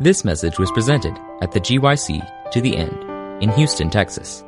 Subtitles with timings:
[0.00, 4.42] This message was presented at the GYC to the End in Houston, Texas.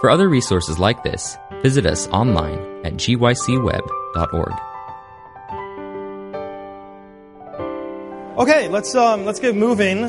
[0.00, 4.52] For other resources like this, visit us online at gycweb.org.
[8.36, 10.06] Okay, let's um, let's get moving.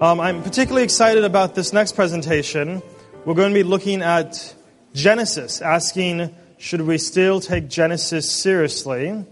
[0.00, 2.82] Um, I'm particularly excited about this next presentation.
[3.24, 4.52] We're going to be looking at
[4.94, 9.24] Genesis, asking should we still take Genesis seriously?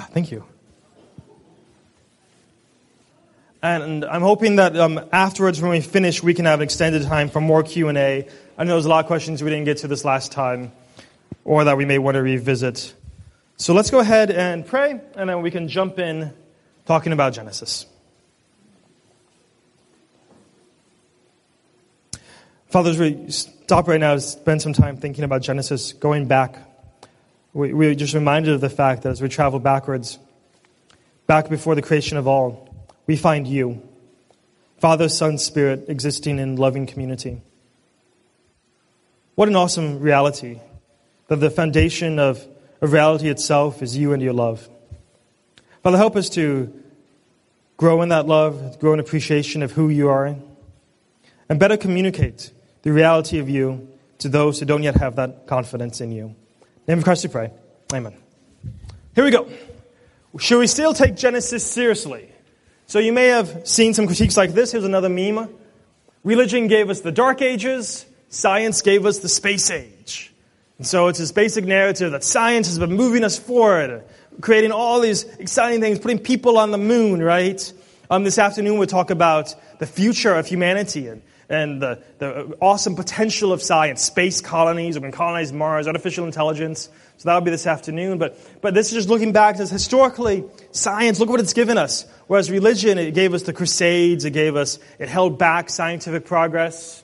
[0.00, 0.46] Ah, thank you.
[3.62, 7.42] And I'm hoping that um, afterwards, when we finish, we can have extended time for
[7.42, 8.26] more Q and A.
[8.56, 10.72] I know there's a lot of questions we didn't get to this last time,
[11.44, 12.94] or that we may want to revisit.
[13.58, 16.32] So let's go ahead and pray, and then we can jump in
[16.86, 17.84] talking about Genesis.
[22.68, 26.56] Father, as we stop right now to spend some time thinking about Genesis, going back,
[27.52, 30.18] we, we're just reminded of the fact that as we travel backwards,
[31.26, 32.68] back before the creation of all,
[33.06, 33.82] we find you,
[34.78, 37.42] Father, Son, Spirit, existing in loving community.
[39.34, 40.60] What an awesome reality
[41.28, 42.44] that the foundation of,
[42.80, 44.68] of reality itself is you and your love.
[45.82, 46.72] Father, help us to
[47.76, 50.36] grow in that love, grow in appreciation of who you are,
[51.48, 56.00] and better communicate the reality of you to those who don't yet have that confidence
[56.00, 56.34] in you.
[56.90, 57.52] Name of Christ we pray.
[57.94, 58.16] Amen.
[59.14, 59.48] Here we go.
[60.40, 62.28] Should we still take Genesis seriously?
[62.88, 64.72] So you may have seen some critiques like this.
[64.72, 65.48] Here's another meme.
[66.24, 70.34] Religion gave us the dark ages, science gave us the space age.
[70.78, 74.02] And so it's this basic narrative that science has been moving us forward,
[74.40, 77.72] creating all these exciting things, putting people on the moon, right?
[78.10, 82.94] Um, this afternoon we'll talk about the future of humanity and, and the, the awesome
[82.94, 86.88] potential of science, space colonies, we're going to colonize Mars, artificial intelligence.
[87.16, 88.18] So that'll be this afternoon.
[88.18, 92.06] But, but this is just looking back as historically, science, look what it's given us.
[92.28, 97.02] Whereas religion, it gave us the Crusades, it gave us, it held back scientific progress.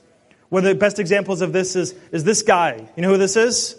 [0.49, 2.87] One of the best examples of this is, is this guy.
[2.95, 3.75] You know who this is?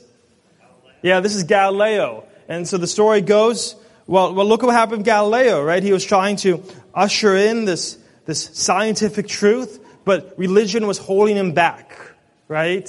[1.02, 2.24] Yeah, this is Galileo.
[2.46, 3.74] And so the story goes,
[4.06, 5.82] well, well, look what happened to Galileo, right?
[5.82, 6.62] He was trying to
[6.94, 11.94] usher in this, this scientific truth, but religion was holding him back,
[12.48, 12.88] right?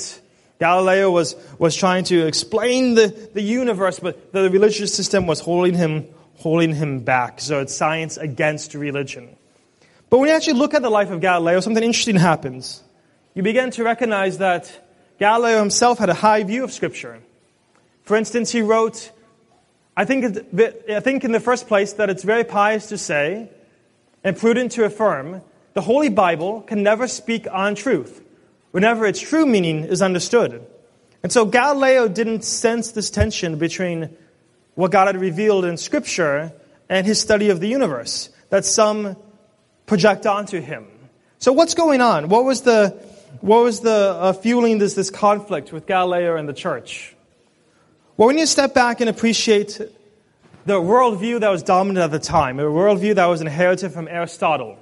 [0.58, 5.74] Galileo was, was trying to explain the, the universe, but the religious system was holding
[5.74, 7.42] him, holding him back.
[7.42, 9.36] So it's science against religion.
[10.10, 12.82] But when you actually look at the life of Galileo, something interesting happens.
[13.34, 14.72] You begin to recognize that
[15.20, 17.20] Galileo himself had a high view of Scripture.
[18.04, 19.12] For instance, he wrote,
[19.98, 20.38] I think,
[20.90, 23.50] I think in the first place that it's very pious to say
[24.24, 25.42] and prudent to affirm
[25.80, 28.22] the Holy Bible can never speak on truth
[28.72, 30.62] whenever its true meaning is understood.
[31.24, 34.10] And so Galileo didn't sense this tension between
[34.76, 36.52] what God had revealed in Scripture
[36.90, 39.16] and his study of the universe that some
[39.86, 40.86] project onto him.
[41.38, 42.28] So what's going on?
[42.28, 42.90] What was the,
[43.40, 47.16] what was the uh, fueling this, this conflict with Galileo and the church?
[48.18, 49.80] Well, when you step back and appreciate
[50.66, 54.78] the worldview that was dominant at the time, a worldview that was inherited from Aristotle,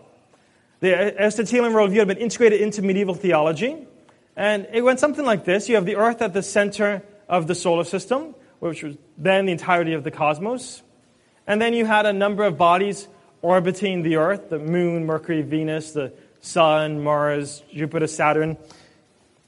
[0.80, 3.88] the Aristotelian worldview had been integrated into medieval theology,
[4.36, 5.68] and it went something like this.
[5.68, 9.52] You have the Earth at the center of the solar system, which was then the
[9.52, 10.84] entirety of the cosmos.
[11.48, 13.08] And then you had a number of bodies
[13.42, 18.58] orbiting the Earth the Moon, Mercury, Venus, the Sun, Mars, Jupiter, Saturn.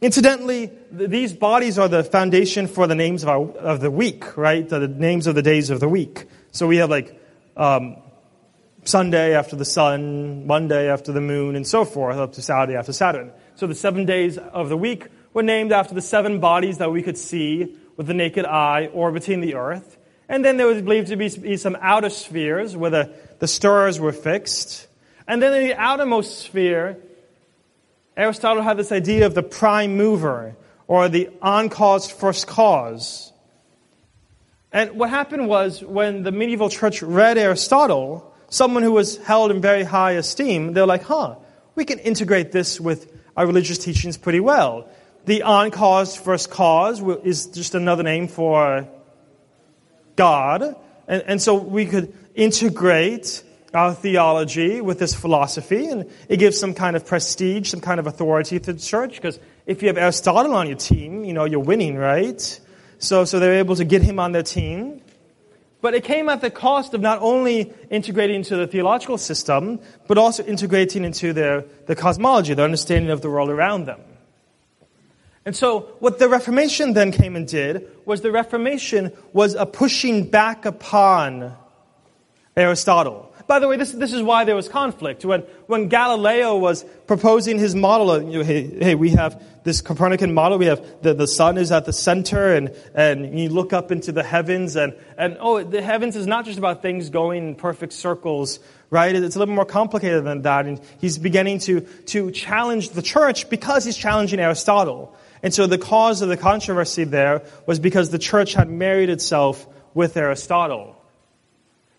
[0.01, 4.67] Incidentally, these bodies are the foundation for the names of, our, of the week, right?
[4.67, 6.25] The names of the days of the week.
[6.51, 7.19] So we have like
[7.57, 7.97] um,
[8.89, 12.91] Sunday after the sun, Monday after the moon, and so forth, up to Saturday after
[12.91, 13.31] Saturn.
[13.55, 17.03] So the seven days of the week were named after the seven bodies that we
[17.03, 19.97] could see with the naked eye orbiting the earth.
[20.28, 24.11] And then there was believed to be some outer spheres where the, the stars were
[24.11, 24.88] fixed.
[25.28, 26.97] And then in the outermost sphere,
[28.17, 30.55] Aristotle had this idea of the prime mover
[30.88, 33.31] or the uncaused first cause.
[34.72, 39.61] And what happened was when the medieval church read Aristotle, someone who was held in
[39.61, 41.35] very high esteem, they're like, huh,
[41.75, 44.90] we can integrate this with our religious teachings pretty well.
[45.25, 48.87] The uncaused first cause is just another name for
[50.16, 50.75] God.
[51.07, 53.43] And, and so we could integrate
[53.73, 58.07] our theology with this philosophy, and it gives some kind of prestige, some kind of
[58.07, 61.59] authority to the church, because if you have Aristotle on your team, you know, you're
[61.59, 62.59] winning, right?
[62.97, 64.89] So, so they're able to get him on their team.
[65.81, 70.17] But it came at the cost of not only integrating into the theological system, but
[70.17, 74.02] also integrating into their, the cosmology, their understanding of the world around them.
[75.46, 80.29] And so, what the Reformation then came and did was the Reformation was a pushing
[80.29, 81.55] back upon
[82.58, 83.28] Aristotle.
[83.49, 85.25] By the way, this, this is why there was conflict.
[85.25, 90.35] When, when Galileo was proposing his model, you know, hey, hey, we have this Copernican
[90.35, 93.91] model, we have the, the sun is at the center, and, and you look up
[93.91, 97.55] into the heavens, and, and oh, the heavens is not just about things going in
[97.55, 98.59] perfect circles,
[98.91, 99.16] right?
[99.16, 100.67] It's a little more complicated than that.
[100.67, 105.17] And he's beginning to, to challenge the church because he's challenging Aristotle.
[105.41, 109.66] And so the cause of the controversy there was because the church had married itself
[109.95, 110.98] with Aristotle.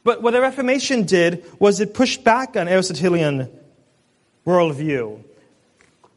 [0.02, 3.48] But what the Reformation did was it pushed back on Aristotelian
[4.46, 5.22] worldview.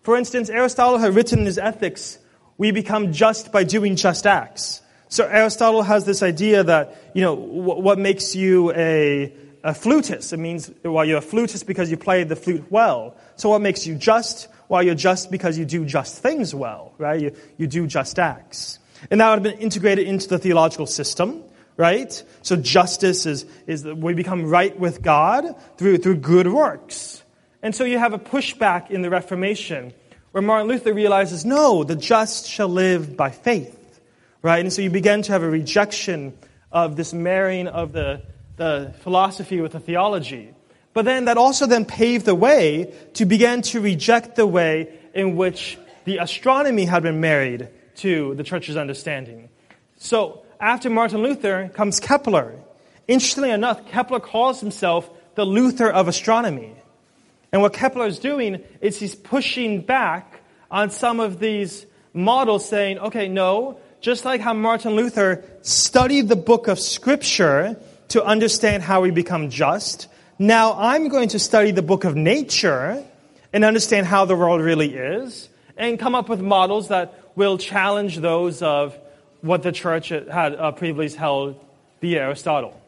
[0.01, 2.17] For instance, Aristotle had written in his Ethics,
[2.57, 4.81] we become just by doing just acts.
[5.09, 9.33] So Aristotle has this idea that, you know, what makes you a,
[9.63, 10.33] a flutist?
[10.33, 13.15] It means, well, you're a flutist because you play the flute well.
[13.35, 14.47] So what makes you just?
[14.69, 17.21] Well, you're just because you do just things well, right?
[17.21, 18.79] You, you do just acts.
[19.11, 21.43] And that would have been integrated into the theological system
[21.77, 22.23] right?
[22.41, 27.23] So justice is, is we become right with God through, through good works.
[27.61, 29.93] And so you have a pushback in the Reformation
[30.31, 34.01] where Martin Luther realizes, no, the just shall live by faith,
[34.41, 34.59] right?
[34.59, 36.37] And so you begin to have a rejection
[36.71, 38.23] of this marrying of the,
[38.57, 40.53] the philosophy with the theology.
[40.93, 45.35] But then that also then paved the way to begin to reject the way in
[45.35, 49.49] which the astronomy had been married to the church's understanding.
[49.97, 52.57] So after Martin Luther comes Kepler.
[53.05, 56.73] Interestingly enough, Kepler calls himself the Luther of astronomy.
[57.51, 62.97] And what Kepler is doing is he's pushing back on some of these models, saying,
[62.99, 67.75] okay, no, just like how Martin Luther studied the book of Scripture
[68.07, 70.07] to understand how we become just,
[70.39, 73.03] now I'm going to study the book of nature
[73.51, 78.17] and understand how the world really is, and come up with models that will challenge
[78.19, 78.97] those of
[79.43, 81.59] what the church had uh, previously held
[81.99, 82.79] via Aristotle.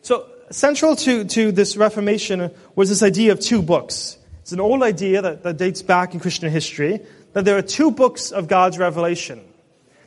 [0.00, 4.18] So, central to, to this Reformation was this idea of two books.
[4.40, 7.00] It's an old idea that, that dates back in Christian history
[7.34, 9.44] that there are two books of God's revelation.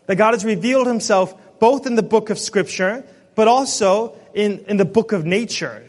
[0.08, 3.04] That God has revealed himself both in the book of Scripture,
[3.36, 5.84] but also in, in the book of nature.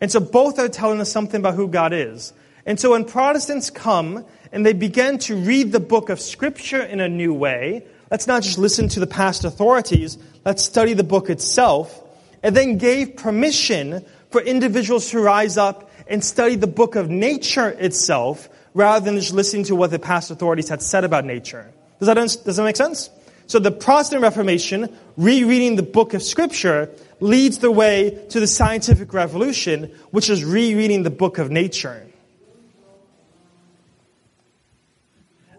[0.00, 2.32] And so both are telling us something about who God is.
[2.66, 7.00] And so when Protestants come and they begin to read the book of Scripture in
[7.00, 11.30] a new way, let's not just listen to the past authorities, let's study the book
[11.30, 12.02] itself,
[12.42, 17.68] and then gave permission for individuals to rise up and study the book of nature
[17.68, 21.70] itself rather than just listening to what the past authorities had said about nature.
[21.98, 23.10] Does that, does that make sense?
[23.46, 29.12] So the Protestant Reformation, rereading the book of Scripture, leads the way to the scientific
[29.12, 32.06] revolution, which is rereading the book of nature.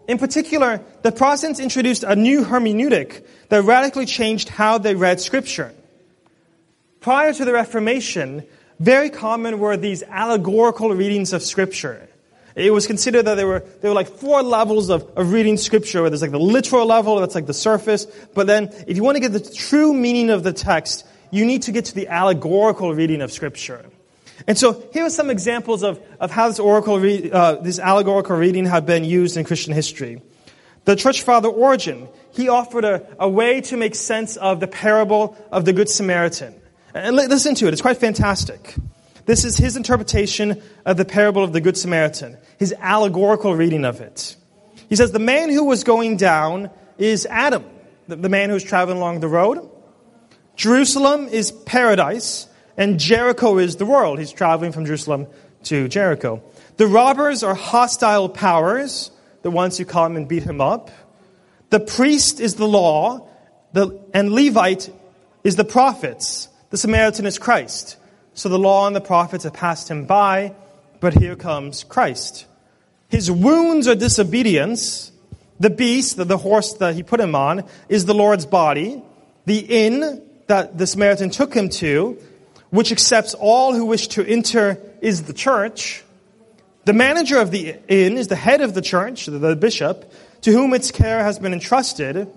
[0.08, 5.72] In particular, the Protestants introduced a new hermeneutic that radically changed how they read Scripture.
[7.00, 8.44] Prior to the Reformation,
[8.80, 12.08] very common were these allegorical readings of Scripture.
[12.54, 16.02] It was considered that there were, there were like four levels of, of reading Scripture,
[16.02, 19.16] where there's like the literal level, that's like the surface, but then if you want
[19.16, 22.94] to get the true meaning of the text, you need to get to the allegorical
[22.94, 23.84] reading of Scripture.
[24.46, 28.36] And so here are some examples of, of how this, oracle re, uh, this allegorical
[28.36, 30.20] reading had been used in Christian history.
[30.84, 35.36] The church father Origen, he offered a, a way to make sense of the parable
[35.52, 36.54] of the Good Samaritan.
[36.94, 38.74] And listen to it, it's quite fantastic.
[39.24, 44.00] This is his interpretation of the parable of the Good Samaritan, his allegorical reading of
[44.00, 44.36] it.
[44.88, 47.64] He says, The man who was going down is Adam,
[48.08, 49.70] the, the man who's traveling along the road.
[50.56, 54.18] Jerusalem is paradise and Jericho is the world.
[54.18, 55.26] He's traveling from Jerusalem
[55.64, 56.42] to Jericho.
[56.76, 59.10] The robbers are hostile powers,
[59.42, 60.90] the ones who come and beat him up.
[61.70, 63.28] The priest is the law,
[63.72, 64.90] the, and Levite
[65.44, 66.48] is the prophets.
[66.70, 67.96] The Samaritan is Christ.
[68.34, 70.54] So the law and the prophets have passed him by,
[71.00, 72.46] but here comes Christ.
[73.08, 75.12] His wounds are disobedience.
[75.60, 79.02] The beast, the horse that he put him on, is the Lord's body.
[79.44, 82.18] The inn that the Samaritan took him to
[82.72, 86.02] which accepts all who wish to enter, is the church.
[86.86, 90.10] The manager of the inn is the head of the church, the bishop,
[90.40, 92.32] to whom its care has been entrusted.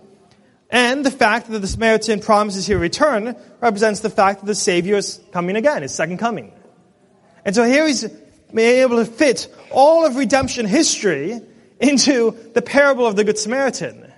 [0.69, 4.97] And the fact that the Samaritan promises he'll return represents the fact that the Savior
[4.97, 6.51] is coming again, his second coming.
[7.45, 8.05] And so here he's
[8.53, 11.39] able to fit all of redemption history
[11.79, 14.11] into the parable of the Good Samaritan.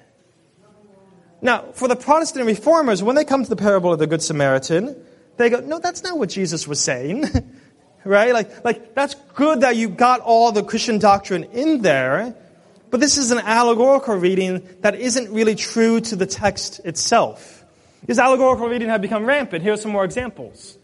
[1.43, 4.95] Now, for the Protestant reformers, when they come to the parable of the Good Samaritan,
[5.37, 7.25] they go, no, that's not what Jesus was saying.
[8.03, 8.33] right?
[8.33, 12.35] Like, like, that's good that you got all the Christian doctrine in there,
[12.89, 17.65] But this is an allegorical reading that isn't really true to the text itself.
[18.05, 19.61] This allegorical reading have become rampant.
[19.61, 20.77] Here are some more examples.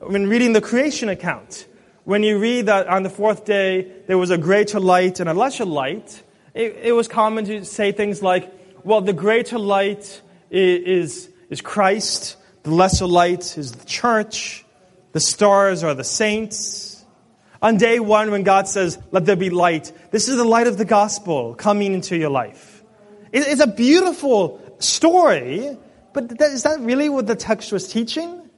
[0.00, 1.66] When reading the creation account,
[2.04, 5.34] when you read that on the fourth day there was a greater light and a
[5.34, 6.22] lesser light,
[6.52, 8.52] it, it was common to say things like,
[8.84, 10.20] well, the greater light
[10.50, 12.36] is, is Christ,
[12.66, 14.64] the lesser light is the church,
[15.12, 17.04] the stars are the saints.
[17.62, 20.76] On day one, when God says, Let there be light, this is the light of
[20.76, 22.82] the gospel coming into your life.
[23.32, 25.78] It's a beautiful story,
[26.12, 28.50] but is that really what the text was teaching?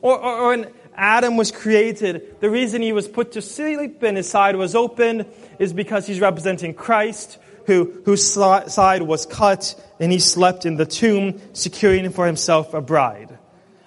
[0.00, 4.16] Or, or, or when Adam was created, the reason he was put to sleep and
[4.16, 5.26] his side was open
[5.58, 7.36] is because he's representing Christ,
[7.70, 12.80] who, whose side was cut and he slept in the tomb, securing for himself a
[12.80, 13.38] bride.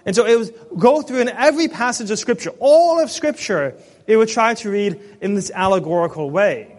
[0.05, 3.75] And so it was go through in every passage of Scripture, all of Scripture,
[4.07, 6.77] it would try to read in this allegorical way.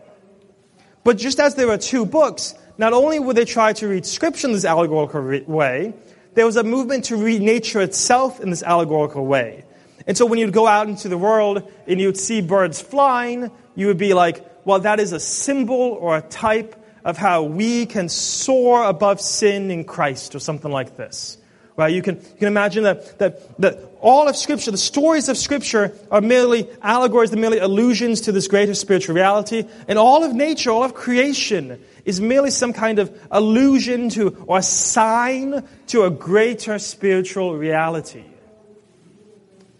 [1.04, 4.46] But just as there were two books, not only would they try to read Scripture
[4.46, 5.92] in this allegorical way,
[6.32, 9.66] there was a movement to read nature itself in this allegorical way.
[10.06, 13.88] And so when you'd go out into the world and you'd see birds flying, you
[13.88, 18.08] would be like, well, that is a symbol or a type of how we can
[18.08, 21.38] soar above sin in Christ or something like this.
[21.76, 21.92] Right?
[21.92, 25.92] You can, you can imagine that, that, that all of Scripture, the stories of Scripture,
[26.08, 29.64] are merely allegories, they're merely allusions to this greater spiritual reality.
[29.88, 34.62] And all of nature, all of creation, is merely some kind of allusion to or
[34.62, 38.24] sign to a greater spiritual reality.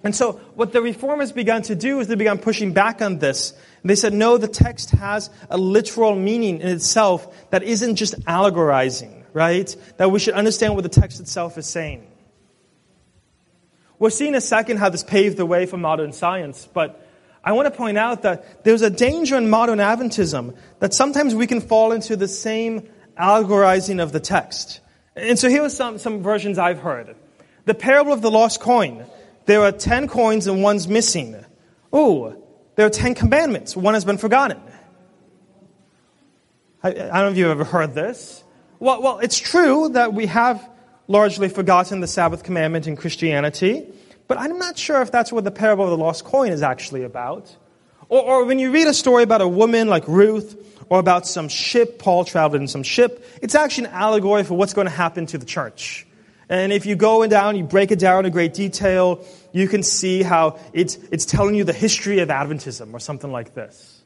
[0.04, 3.54] And so, what the reformers began to do is they began pushing back on this.
[3.82, 9.24] They said, no, the text has a literal meaning in itself that isn't just allegorizing
[9.34, 9.76] right?
[9.98, 12.06] That we should understand what the text itself is saying.
[13.98, 17.06] We'll see in a second how this paved the way for modern science, but
[17.42, 21.46] I want to point out that there's a danger in modern Adventism that sometimes we
[21.46, 24.80] can fall into the same allegorizing of the text.
[25.14, 27.14] And so here are some, some versions I've heard.
[27.66, 29.04] The parable of the lost coin.
[29.46, 31.36] There are ten coins and one's missing.
[31.92, 32.42] Oh,
[32.76, 33.76] there are ten commandments.
[33.76, 34.60] One has been forgotten.
[36.82, 38.42] I, I don't know if you've ever heard this.
[38.78, 40.68] Well, well, it's true that we have
[41.06, 43.86] largely forgotten the Sabbath commandment in Christianity,
[44.28, 47.04] but I'm not sure if that's what the parable of the lost coin is actually
[47.04, 47.54] about.
[48.08, 50.60] Or, or when you read a story about a woman like Ruth,
[50.90, 54.74] or about some ship, Paul traveled in some ship, it's actually an allegory for what's
[54.74, 56.06] going to happen to the church.
[56.48, 59.82] And if you go and down, you break it down in great detail, you can
[59.82, 64.02] see how it's, it's telling you the history of Adventism or something like this.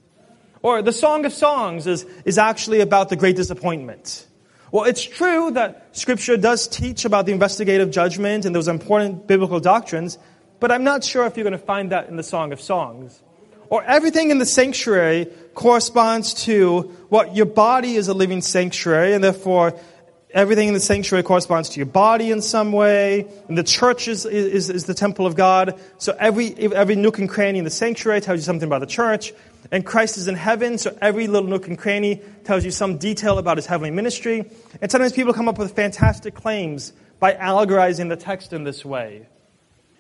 [0.63, 4.27] Or the Song of Songs is, is actually about the great disappointment.
[4.71, 9.61] Well, it's true that Scripture does teach about the investigative judgment and those important biblical
[9.61, 10.19] doctrines,
[10.61, 13.23] but I'm not sure if you're going to find that in the Song of Songs.
[13.71, 19.23] Or everything in the sanctuary corresponds to what your body is a living sanctuary, and
[19.23, 19.79] therefore
[20.31, 23.27] everything in the sanctuary corresponds to your body in some way.
[23.49, 25.81] And the church is, is, is the temple of God.
[25.99, 29.33] So every, every nook and cranny in the sanctuary tells you something about the church.
[29.71, 33.39] And Christ is in heaven, so every little nook and cranny tells you some detail
[33.39, 34.51] about his heavenly ministry.
[34.81, 39.27] And sometimes people come up with fantastic claims by allegorizing the text in this way.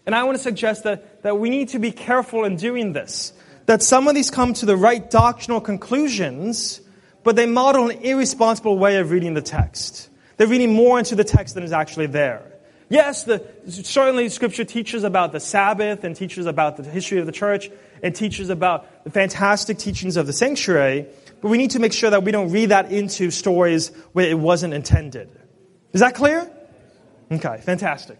[0.06, 3.32] And I want to suggest that, that we need to be careful in doing this.
[3.66, 6.80] That some of these come to the right doctrinal conclusions,
[7.25, 10.08] but they model an irresponsible way of reading the text.
[10.38, 12.42] They're reading more into the text than is actually there.
[12.88, 17.33] Yes, the, certainly Scripture teaches about the Sabbath and teaches about the history of the
[17.33, 17.68] church
[18.02, 21.07] and teaches about the fantastic teachings of the sanctuary,
[21.42, 24.38] but we need to make sure that we don't read that into stories where it
[24.38, 25.28] wasn't intended.
[25.92, 26.50] Is that clear?
[27.30, 28.18] Okay, fantastic.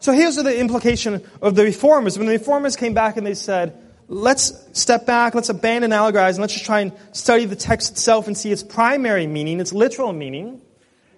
[0.00, 2.18] So here's the implication of the reformers.
[2.18, 6.42] When the reformers came back and they said, let's step back, let's abandon allegorizing, and
[6.42, 10.12] let's just try and study the text itself and see its primary meaning, its literal
[10.12, 10.60] meaning.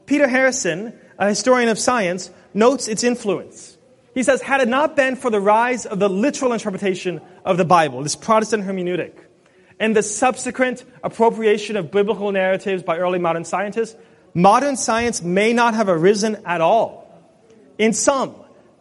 [0.09, 3.77] Peter Harrison, a historian of science, notes its influence.
[4.15, 7.67] He says, had it not been for the rise of the literal interpretation of the
[7.67, 9.13] Bible, this Protestant hermeneutic,
[9.79, 13.97] and the subsequent appropriation of biblical narratives by early modern scientists,
[14.33, 17.07] modern science may not have arisen at all.
[17.77, 18.35] In sum,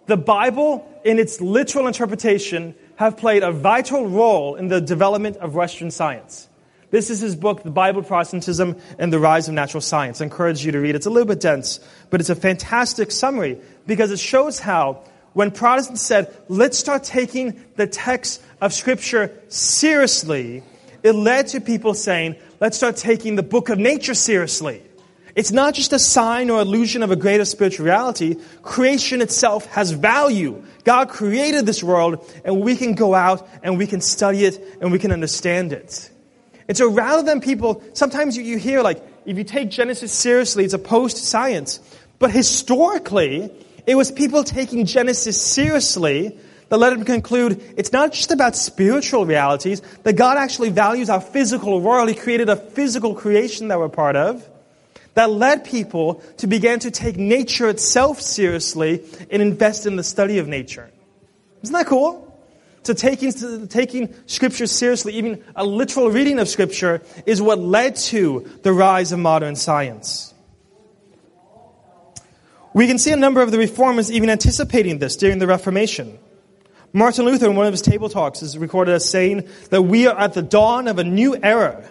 [0.05, 5.53] the Bible, in its literal interpretation, have played a vital role in the development of
[5.53, 6.46] Western science.
[6.89, 10.21] This is his book, The Bible, Protestantism, and the Rise of Natural Science.
[10.21, 10.95] I encourage you to read it.
[10.95, 15.03] It's a little bit dense, but it's a fantastic summary because it shows how
[15.33, 20.63] when Protestants said, let's start taking the text of Scripture seriously,
[21.03, 24.81] it led to people saying, let's start taking the book of nature seriously.
[25.35, 28.37] It's not just a sign or illusion of a greater spiritual reality.
[28.63, 30.63] Creation itself has value.
[30.85, 34.91] God created this world, and we can go out and we can study it and
[34.91, 36.09] we can understand it.
[36.67, 40.65] And so rather than people, sometimes you, you hear like, if you take Genesis seriously,
[40.65, 41.79] it's opposed to science.
[42.19, 43.51] But historically,
[43.85, 46.37] it was people taking Genesis seriously
[46.69, 51.09] that led him to conclude it's not just about spiritual realities, that God actually values
[51.09, 52.09] our physical world.
[52.09, 54.47] He created a physical creation that we're part of.
[55.13, 60.37] That led people to begin to take nature itself seriously and invest in the study
[60.37, 60.91] of nature.
[61.63, 62.26] Isn't that cool?
[62.87, 68.49] So taking, taking scripture seriously, even a literal reading of scripture, is what led to
[68.63, 70.33] the rise of modern science.
[72.73, 76.17] We can see a number of the reformers even anticipating this during the Reformation.
[76.93, 80.17] Martin Luther, in one of his table talks, is recorded as saying that we are
[80.17, 81.83] at the dawn of a new era,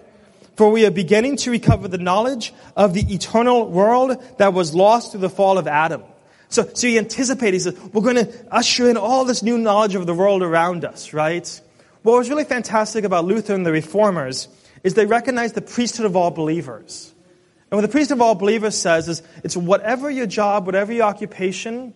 [0.57, 5.13] for we are beginning to recover the knowledge of the eternal world that was lost
[5.13, 6.05] through the fall of Adam.
[6.49, 9.95] So, so he anticipated, he says, we're going to usher in all this new knowledge
[9.95, 11.61] of the world around us, right?
[12.03, 14.49] What was really fantastic about Luther and the reformers
[14.85, 17.13] is they recognized the priesthood of all believers.
[17.71, 21.05] And what the priesthood of all believers says is it's whatever your job, whatever your
[21.05, 21.95] occupation,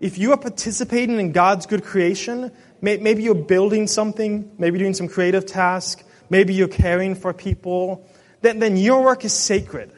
[0.00, 5.06] if you are participating in God's good creation, maybe you're building something, maybe doing some
[5.06, 8.04] creative task, maybe you're caring for people,
[8.40, 9.92] then, then your work is sacred.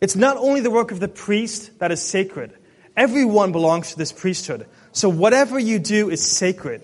[0.00, 2.52] It's not only the work of the priest that is sacred,
[2.98, 4.66] everyone belongs to this priesthood.
[4.92, 6.82] So whatever you do is sacred.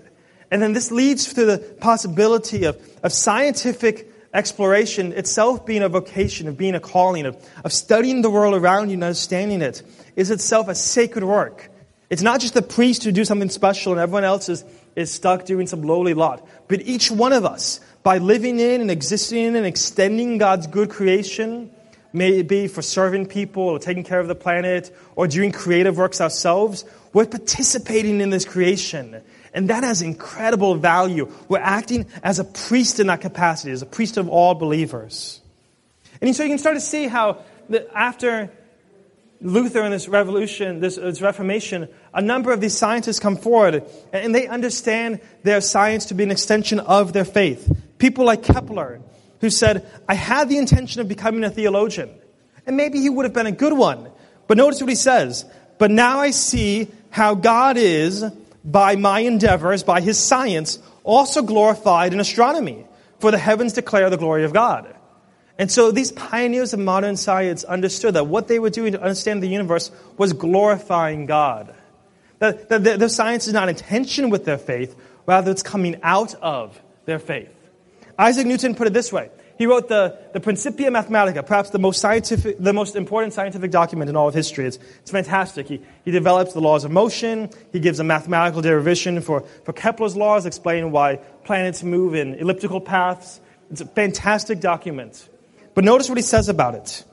[0.51, 6.47] And then this leads to the possibility of, of scientific exploration itself being a vocation,
[6.47, 9.83] of being a calling, of, of studying the world around you and understanding it,
[10.15, 11.71] is itself a sacred work.
[12.09, 15.45] It's not just the priest who do something special and everyone else is, is stuck
[15.45, 16.47] doing some lowly lot.
[16.69, 20.91] But each one of us, by living in and existing in and extending God's good
[20.91, 21.74] creation,
[22.15, 25.99] may it be for serving people or taking care of the planet or doing creative
[25.99, 29.21] works ourselves, we're participating in this creation.
[29.53, 31.31] And that has incredible value.
[31.49, 35.41] We're acting as a priest in that capacity, as a priest of all believers.
[36.21, 37.43] And so you can start to see how
[37.95, 38.51] after
[39.41, 44.35] Luther and this revolution, this, this, Reformation, a number of these scientists come forward and
[44.35, 47.71] they understand their science to be an extension of their faith.
[47.99, 49.01] People like Kepler,
[49.45, 52.09] who said, I had the intention of becoming a theologian.
[52.67, 54.11] And maybe he would have been a good one.
[54.47, 55.45] But notice what he says.
[55.77, 58.25] But now I see how God is,
[58.65, 62.87] by my endeavors, by his science, also glorified in astronomy.
[63.21, 64.97] For the heavens declare the glory of God.
[65.59, 69.43] And so these pioneers of modern science understood that what they were doing to understand
[69.43, 71.75] the universe was glorifying God.
[72.39, 76.35] That, that their science is not in tension with their faith, rather it's coming out
[76.37, 77.54] of their faith.
[78.19, 79.31] Isaac Newton put it this way.
[79.57, 84.11] He wrote the, the Principia Mathematica, perhaps the most scientific, the most important scientific document
[84.11, 84.67] in all of history.
[84.67, 85.69] It's, it's fantastic.
[85.69, 87.51] He, he develops the laws of motion.
[87.73, 92.81] He gives a mathematical derivation for, for Kepler's laws, explaining why planets move in elliptical
[92.81, 93.41] paths.
[93.71, 95.29] It's a fantastic document.
[95.75, 97.05] But notice what he says about it.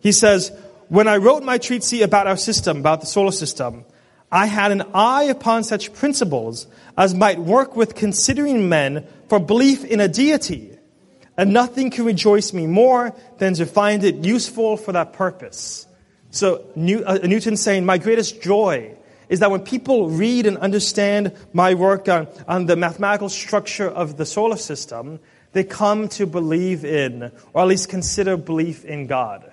[0.00, 0.52] He says,
[0.88, 3.84] When I wrote my treatise about our system, about the solar system,
[4.30, 9.84] I had an eye upon such principles as might work with considering men for belief
[9.84, 10.76] in a deity.
[11.36, 15.86] And nothing can rejoice me more than to find it useful for that purpose.
[16.30, 18.96] So uh, Newton's saying, My greatest joy
[19.28, 24.16] is that when people read and understand my work on, on the mathematical structure of
[24.16, 25.20] the solar system,
[25.52, 29.50] they come to believe in, or at least consider belief in God.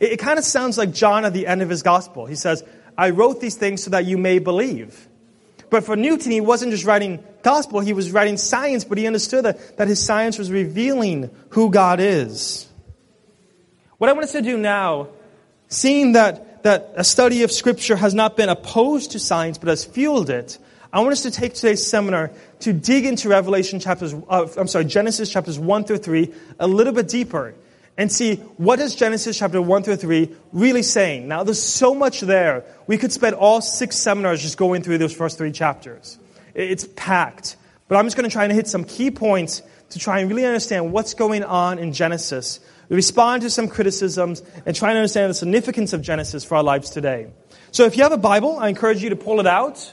[0.00, 2.24] It, it kind of sounds like John at the end of his gospel.
[2.24, 2.64] He says,
[2.96, 5.08] I wrote these things so that you may believe.
[5.70, 9.44] But for Newton, he wasn't just writing gospel, he was writing science, but he understood
[9.44, 12.66] that, that his science was revealing who God is.
[13.98, 15.08] What I want us to do now,
[15.68, 19.84] seeing that, that a study of Scripture has not been opposed to science, but has
[19.84, 20.58] fueled it,
[20.92, 24.86] I want us to take today's seminar to dig into Revelation chapters, uh, I'm sorry,
[24.86, 27.54] Genesis chapters 1 through 3 a little bit deeper
[27.98, 31.26] and see what is Genesis chapter 1 through 3 really saying.
[31.26, 32.64] Now, there's so much there.
[32.86, 36.16] We could spend all six seminars just going through those first three chapters.
[36.54, 37.56] It's packed.
[37.88, 40.46] But I'm just going to try and hit some key points to try and really
[40.46, 45.34] understand what's going on in Genesis, respond to some criticisms, and try and understand the
[45.34, 47.28] significance of Genesis for our lives today.
[47.72, 49.92] So if you have a Bible, I encourage you to pull it out.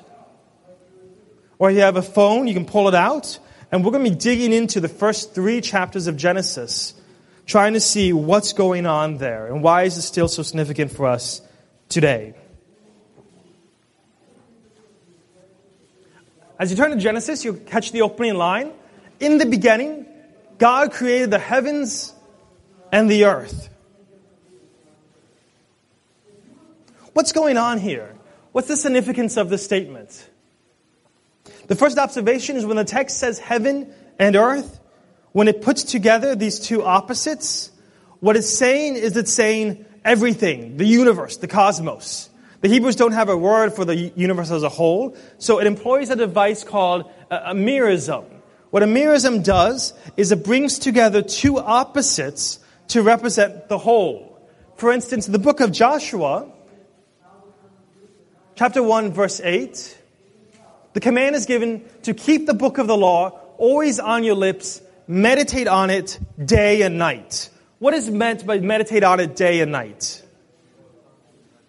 [1.58, 3.40] Or if you have a phone, you can pull it out.
[3.72, 6.94] And we're going to be digging into the first three chapters of Genesis,
[7.46, 11.06] trying to see what's going on there and why is it still so significant for
[11.06, 11.42] us
[11.90, 12.34] today.
[16.58, 18.72] As you turn to Genesis, you'll catch the opening line.
[19.20, 20.06] In the beginning,
[20.58, 22.14] God created the heavens
[22.92, 23.70] and the earth.
[27.14, 28.16] What's going on here?
[28.52, 30.30] What's the significance of this statement?
[31.68, 34.80] The first observation is when the text says heaven and earth,
[35.36, 37.70] when it puts together these two opposites,
[38.22, 42.30] what it's saying is it's saying everything, the universe, the cosmos.
[42.62, 46.10] The Hebrews don't have a word for the universe as a whole, so it employs
[46.10, 48.24] a device called a, a merism.
[48.70, 54.40] What a merism does is it brings together two opposites to represent the whole.
[54.78, 56.50] For instance, the book of Joshua,
[58.56, 59.98] chapter 1, verse 8,
[60.94, 64.82] the command is given to keep the book of the law always on your lips,
[65.08, 67.50] meditate on it day and night.
[67.80, 70.24] What is meant by meditate on it day and night?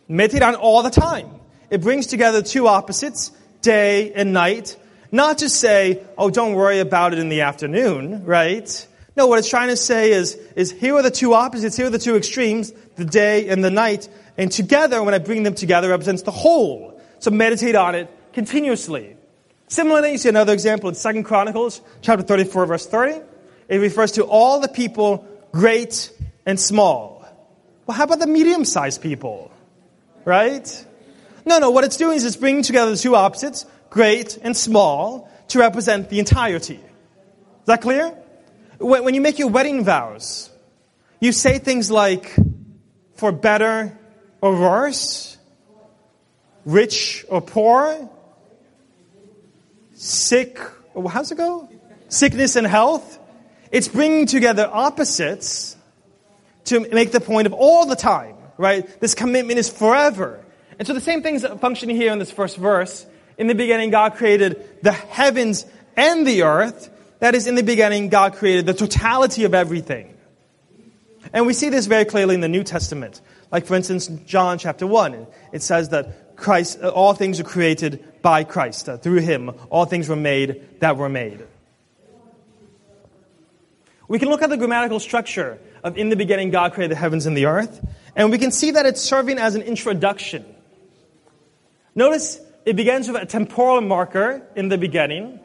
[0.08, 1.30] Meditate on all the time.
[1.68, 4.76] It brings together two opposites, day and night.
[5.10, 8.86] Not to say, oh, don't worry about it in the afternoon, right?
[9.16, 11.90] No, what it's trying to say is, is here are the two opposites, here are
[11.90, 14.08] the two extremes, the day and the night.
[14.36, 17.00] And together, when I bring them together, represents the whole.
[17.18, 19.15] So meditate on it continuously.
[19.68, 23.20] Similarly, you see another example in Second Chronicles, chapter 34, verse 30.
[23.68, 26.12] It refers to all the people, great
[26.44, 27.26] and small.
[27.86, 29.50] Well, how about the medium-sized people?
[30.24, 30.86] Right?
[31.44, 35.30] No, no, what it's doing is it's bringing together the two opposites, great and small,
[35.48, 36.74] to represent the entirety.
[36.74, 38.16] Is that clear?
[38.78, 40.50] When you make your wedding vows,
[41.20, 42.36] you say things like,
[43.14, 43.98] for better
[44.40, 45.36] or worse,
[46.64, 48.10] rich or poor,
[49.96, 50.60] sick,
[50.94, 51.68] oh, how's it go?
[52.08, 53.18] Sickness and health.
[53.72, 55.76] It's bringing together opposites
[56.64, 58.88] to make the point of all the time, right?
[59.00, 60.44] This commitment is forever.
[60.78, 63.06] And so the same thing's functioning here in this first verse.
[63.38, 66.90] In the beginning, God created the heavens and the earth.
[67.20, 70.14] That is, in the beginning, God created the totality of everything.
[71.32, 73.20] And we see this very clearly in the New Testament.
[73.50, 78.44] Like, for instance, John chapter 1, it says that Christ, all things are created by
[78.44, 78.88] Christ.
[78.88, 81.44] Uh, through him, all things were made that were made.
[84.08, 87.26] We can look at the grammatical structure of in the beginning God created the heavens
[87.26, 90.44] and the earth, and we can see that it's serving as an introduction.
[91.94, 95.40] Notice it begins with a temporal marker in the beginning.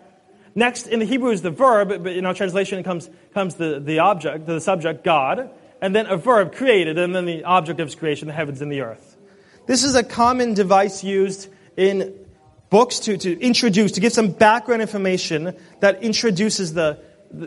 [0.54, 3.80] Next, in the Hebrew is the verb, but in our translation it comes, comes the,
[3.80, 5.50] the object, the subject, God,
[5.82, 8.72] and then a verb, created, and then the object of his creation, the heavens and
[8.72, 9.11] the earth.
[9.68, 11.48] This is a common device used
[11.78, 12.16] in
[12.70, 17.00] books to, to introduce, to give some background information that introduces the,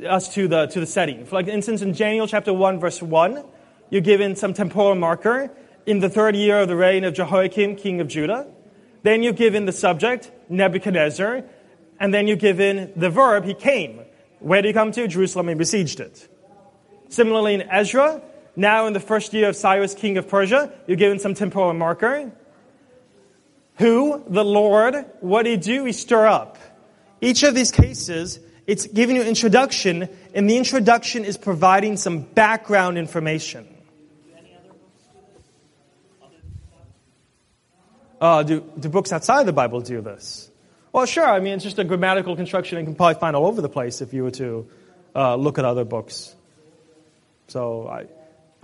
[0.08, 1.26] us to the, to the setting.
[1.26, 3.44] For like instance, in Daniel chapter 1, verse 1,
[3.90, 5.50] you're given some temporal marker
[5.86, 8.46] in the third year of the reign of Jehoiakim, king of Judah.
[9.02, 11.42] Then you're given the subject, Nebuchadnezzar,
[11.98, 14.00] and then you're given the verb, he came.
[14.38, 15.08] Where did he come to?
[15.08, 16.28] Jerusalem and besieged it.
[17.08, 18.22] Similarly, in Ezra,
[18.56, 22.32] now in the first year of Cyrus, king of Persia, you're given some temporal marker.
[23.76, 24.22] Who?
[24.28, 25.04] The Lord.
[25.20, 25.84] What did he do?
[25.84, 26.58] He stir up.
[27.20, 32.98] Each of these cases, it's giving you introduction, and the introduction is providing some background
[32.98, 33.68] information.
[38.20, 40.50] Uh, do, do books outside the Bible do this?
[40.92, 41.26] Well, sure.
[41.26, 44.00] I mean, it's just a grammatical construction you can probably find all over the place
[44.00, 44.68] if you were to
[45.14, 46.34] uh, look at other books.
[47.48, 48.06] So I,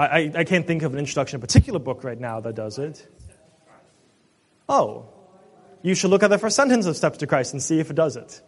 [0.07, 2.79] I, I can't think of an introduction, to a particular book right now that does
[2.79, 3.07] it.
[4.69, 5.07] Oh,
[5.83, 7.97] you should look at the first sentence of Steps to Christ and see if it
[7.97, 8.41] does it.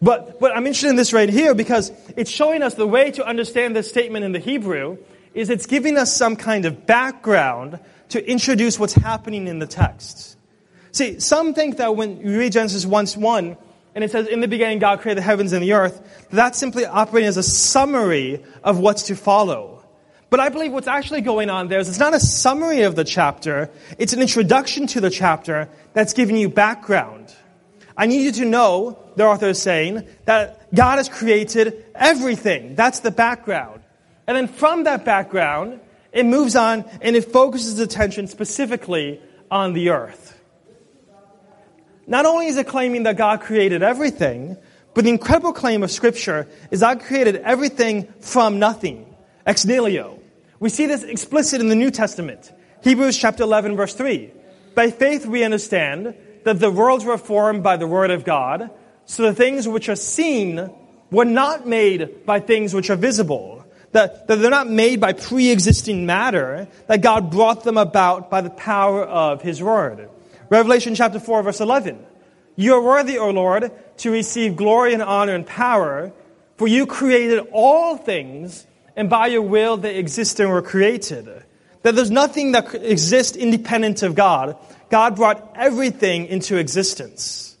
[0.00, 3.24] But, but I'm interested in this right here because it's showing us the way to
[3.24, 4.98] understand this statement in the Hebrew
[5.32, 7.78] is it's giving us some kind of background
[8.08, 10.36] to introduce what's happening in the text.
[10.90, 13.56] See, some think that when you read Genesis 1 1,
[13.94, 16.84] and it says, In the beginning, God created the heavens and the earth, that's simply
[16.84, 19.81] operating as a summary of what's to follow.
[20.32, 23.04] But I believe what's actually going on there is it's not a summary of the
[23.04, 23.68] chapter,
[23.98, 27.34] it's an introduction to the chapter that's giving you background.
[27.98, 32.76] I need you to know, the author is saying, that God has created everything.
[32.76, 33.82] That's the background.
[34.26, 35.80] And then from that background,
[36.12, 40.40] it moves on and it focuses attention specifically on the earth.
[42.06, 44.56] Not only is it claiming that God created everything,
[44.94, 49.14] but the incredible claim of Scripture is God created everything from nothing,
[49.44, 50.20] ex nihilo.
[50.62, 52.52] We see this explicit in the New Testament.
[52.84, 54.30] Hebrews chapter 11 verse 3.
[54.76, 58.70] By faith we understand that the worlds were formed by the word of God,
[59.04, 60.70] so the things which are seen
[61.10, 63.64] were not made by things which are visible.
[63.90, 68.50] That, that they're not made by pre-existing matter, that God brought them about by the
[68.50, 70.08] power of His word.
[70.48, 71.98] Revelation chapter 4 verse 11.
[72.54, 76.12] You are worthy, O Lord, to receive glory and honor and power,
[76.56, 78.64] for you created all things,
[78.96, 81.28] and by your will they exist and were created.
[81.82, 84.56] That there's nothing that exists independent of God.
[84.90, 87.56] God brought everything into existence.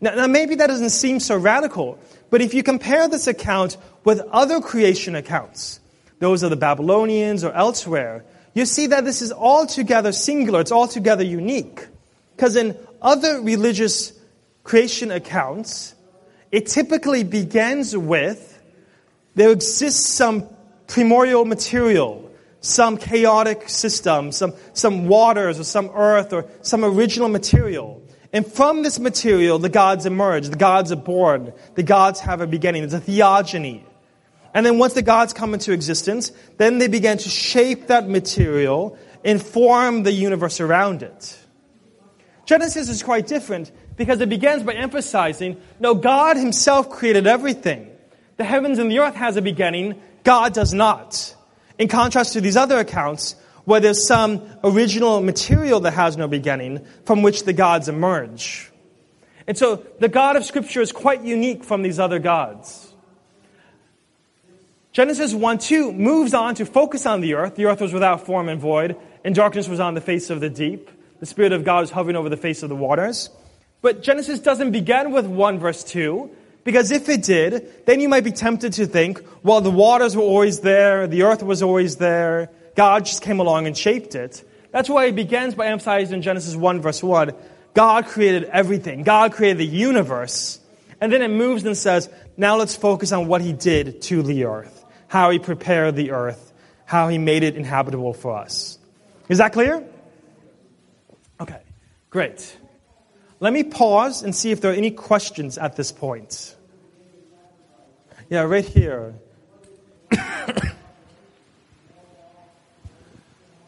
[0.00, 1.98] Now, now, maybe that doesn't seem so radical,
[2.34, 5.78] But if you compare this account with other creation accounts,
[6.18, 11.22] those of the Babylonians or elsewhere, you see that this is altogether singular, it's altogether
[11.22, 11.86] unique.
[12.34, 14.12] Because in other religious
[14.64, 15.94] creation accounts,
[16.50, 18.50] it typically begins with
[19.36, 20.48] there exists some
[20.86, 28.02] primordial material, some chaotic system, some, some waters or some earth or some original material.
[28.32, 32.46] And from this material, the gods emerge, the gods are born, the gods have a
[32.46, 32.82] beginning.
[32.82, 33.84] There's a theogony.
[34.52, 38.96] And then once the gods come into existence, then they begin to shape that material
[39.24, 41.38] and form the universe around it.
[42.46, 47.90] Genesis is quite different because it begins by emphasizing no, God Himself created everything.
[48.36, 51.34] The heavens and the earth has a beginning, God does not.
[51.78, 56.84] In contrast to these other accounts, where there's some original material that has no beginning
[57.04, 58.70] from which the gods emerge.
[59.46, 62.92] And so the God of Scripture is quite unique from these other gods.
[64.92, 67.56] Genesis 1 2 moves on to focus on the earth.
[67.56, 70.50] The earth was without form and void, and darkness was on the face of the
[70.50, 70.90] deep.
[71.20, 73.28] The Spirit of God was hovering over the face of the waters.
[73.82, 76.30] But Genesis doesn't begin with 1 verse 2,
[76.64, 80.22] because if it did, then you might be tempted to think, well, the waters were
[80.22, 84.42] always there, the earth was always there, God just came along and shaped it.
[84.72, 87.32] That's why it begins by emphasizing in Genesis 1 verse 1,
[87.74, 89.02] God created everything.
[89.02, 90.58] God created the universe.
[91.00, 94.44] And then it moves and says, now let's focus on what he did to the
[94.44, 96.52] earth how he prepared the earth,
[96.86, 98.80] how he made it inhabitable for us.
[99.28, 99.80] Is that clear?
[101.40, 101.60] Okay,
[102.10, 102.58] great.
[103.44, 106.56] Let me pause and see if there are any questions at this point.
[108.30, 109.16] Yeah, right here.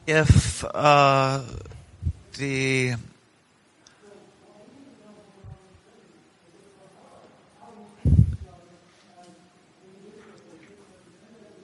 [0.07, 1.43] if uh,
[2.39, 2.95] the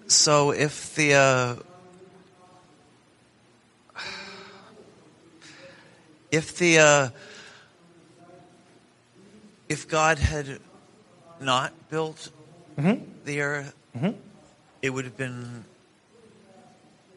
[0.07, 1.57] so if the uh,
[6.31, 7.09] if the uh,
[9.69, 10.59] if God had
[11.41, 12.31] not built
[12.79, 13.05] mm-hmm.
[13.25, 14.19] the earth, mm-hmm.
[14.81, 15.65] it would have been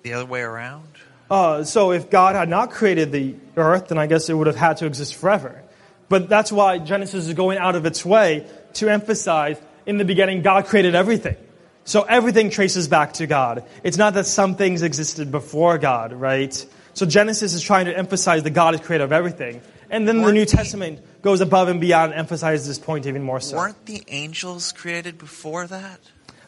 [0.04, 0.88] the other way around.
[1.30, 4.56] Uh, so if God had not created the earth, then I guess it would have
[4.56, 5.64] had to exist forever.
[6.08, 10.44] But that's why Genesis is going out of its way to emphasize in the beginning
[10.44, 11.36] God created everything.
[11.84, 13.64] So everything traces back to God.
[13.84, 16.54] It's not that some things existed before God, right?
[16.94, 19.62] So Genesis is trying to emphasize that God is creator of everything.
[19.90, 23.24] And then weren't the New Testament goes above and beyond and emphasizes this point even
[23.24, 23.58] more so.
[23.58, 26.00] Weren't the angels created before that?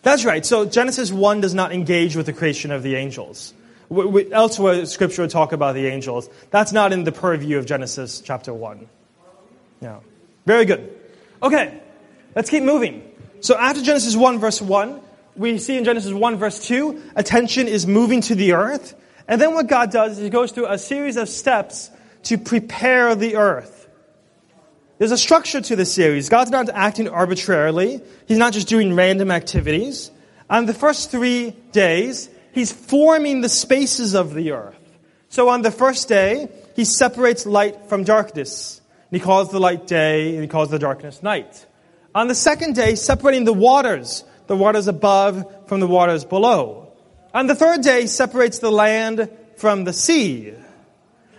[0.04, 0.46] That's right.
[0.46, 3.54] So Genesis 1 does not engage with the creation of the angels.
[3.90, 6.30] We, we, elsewhere, Scripture would talk about the angels.
[6.52, 8.88] That's not in the purview of Genesis chapter 1.
[9.82, 10.00] Yeah.
[10.46, 10.96] Very good.
[11.42, 11.80] Okay,
[12.36, 13.04] let's keep moving.
[13.42, 15.02] So after Genesis 1, verse 1,
[15.36, 18.96] we see in Genesis 1 verse 2, attention is moving to the earth.
[19.28, 21.92] And then what God does is he goes through a series of steps
[22.24, 23.88] to prepare the earth.
[24.98, 26.30] There's a structure to this series.
[26.30, 28.02] God's not acting arbitrarily.
[28.28, 30.10] He's not just doing random activities.
[30.50, 34.76] On the first three days, he's forming the spaces of the earth.
[35.30, 38.82] So on the first day, he separates light from darkness.
[39.12, 41.66] And he calls the light day, and he calls the darkness night.
[42.16, 46.92] On the second day, separating the waters the waters above from the waters below.
[47.34, 50.54] On the third day, separates the land from the sea.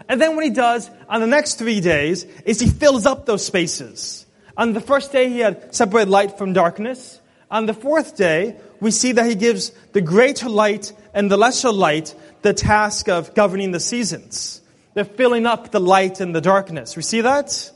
[0.09, 3.45] And then what he does on the next three days is he fills up those
[3.45, 4.27] spaces.
[4.57, 7.21] On the first day, he had separated light from darkness.
[7.51, 11.71] On the fourth day, we see that he gives the greater light and the lesser
[11.71, 14.61] light the task of governing the seasons.
[14.95, 16.97] They're filling up the light and the darkness.
[16.97, 17.71] We see that?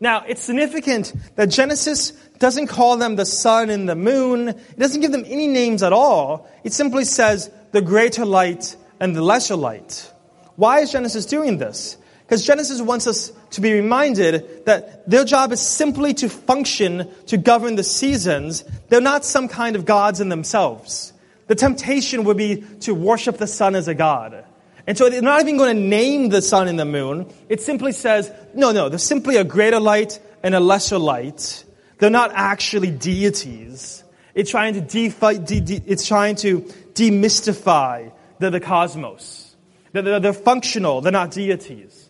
[0.00, 4.48] Now, it's significant that Genesis doesn't call them the sun and the moon.
[4.48, 6.48] It doesn't give them any names at all.
[6.64, 10.12] It simply says the greater light and the lesser light.
[10.56, 11.96] Why is Genesis doing this?
[12.26, 17.36] Because Genesis wants us to be reminded that their job is simply to function to
[17.36, 18.64] govern the seasons.
[18.88, 21.12] They're not some kind of gods in themselves.
[21.46, 24.44] The temptation would be to worship the sun as a god.
[24.88, 27.32] And so they're not even going to name the sun and the moon.
[27.48, 31.64] It simply says, no, no, there's simply a greater light and a lesser light.
[31.98, 34.02] They're not actually deities.
[34.34, 36.62] It's trying to, defi- de- de- it's trying to
[36.94, 39.45] demystify the, the cosmos.
[40.02, 42.08] They're, they're, functional, they're not deities.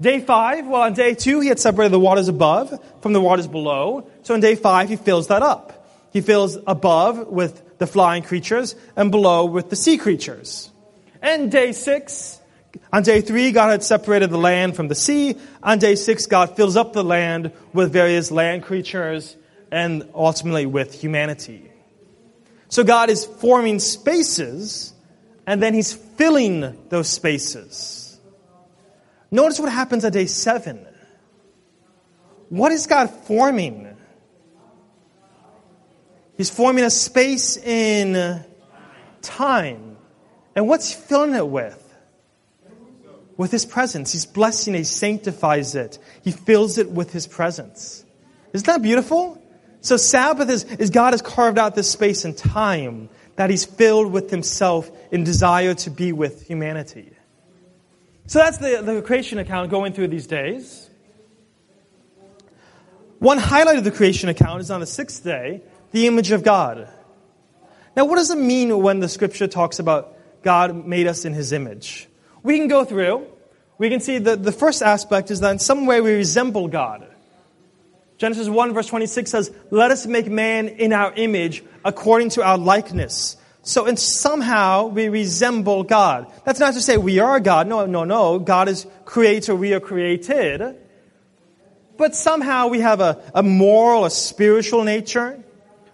[0.00, 3.46] Day five, well, on day two, he had separated the waters above from the waters
[3.46, 4.08] below.
[4.22, 5.86] So on day five, he fills that up.
[6.12, 10.70] He fills above with the flying creatures and below with the sea creatures.
[11.22, 12.40] And day six,
[12.92, 15.36] on day three, God had separated the land from the sea.
[15.62, 19.36] On day six, God fills up the land with various land creatures
[19.70, 21.70] and ultimately with humanity.
[22.68, 24.89] So God is forming spaces
[25.50, 28.20] and then he's filling those spaces.
[29.32, 30.86] Notice what happens at day seven.
[32.50, 33.96] What is God forming?
[36.36, 38.44] He's forming a space in
[39.22, 39.96] time.
[40.54, 41.84] And what's he filling it with?
[43.36, 44.12] With his presence.
[44.12, 48.04] He's blessing it, he sanctifies it, he fills it with his presence.
[48.52, 49.42] Isn't that beautiful?
[49.80, 53.08] So, Sabbath is, is God has carved out this space and time
[53.40, 57.10] that he's filled with himself in desire to be with humanity.
[58.26, 60.90] So, that's the, the creation account going through these days.
[63.18, 66.86] One highlight of the creation account is on the sixth day, the image of God.
[67.96, 71.52] Now, what does it mean when the scripture talks about God made us in his
[71.54, 72.10] image?
[72.42, 73.26] We can go through.
[73.78, 77.09] We can see that the first aspect is that in some way we resemble God.
[78.20, 82.58] Genesis 1 verse 26 says, Let us make man in our image according to our
[82.58, 83.38] likeness.
[83.62, 86.30] So and somehow we resemble God.
[86.44, 87.66] That's not to say we are God.
[87.66, 88.38] No, no, no.
[88.38, 90.76] God is creator, we are created.
[91.96, 95.42] But somehow we have a, a moral, a spiritual nature.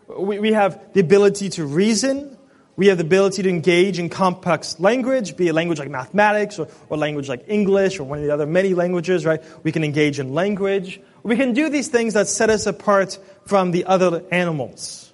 [0.09, 2.36] We, we have the ability to reason.
[2.77, 6.69] We have the ability to engage in complex language, be it language like mathematics or,
[6.91, 9.43] or language like English or one of the other many languages, right?
[9.63, 11.01] We can engage in language.
[11.23, 15.13] We can do these things that set us apart from the other animals.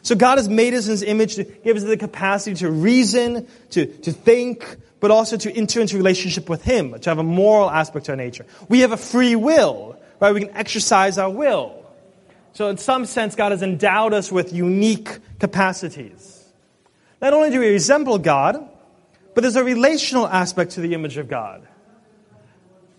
[0.00, 3.48] So God has made us in His image to give us the capacity to reason,
[3.70, 7.70] to, to think, but also to enter into relationship with Him, to have a moral
[7.70, 8.46] aspect to our nature.
[8.68, 10.32] We have a free will, right?
[10.32, 11.84] We can exercise our will.
[12.54, 16.33] So in some sense, God has endowed us with unique capacities.
[17.20, 18.68] Not only do we resemble God,
[19.34, 21.66] but there's a relational aspect to the image of God.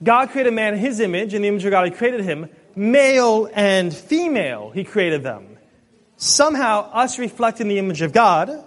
[0.03, 3.49] God created man in his image, in the image of God, he created him, male
[3.53, 5.57] and female, he created them.
[6.17, 8.63] Somehow, us reflecting the image of God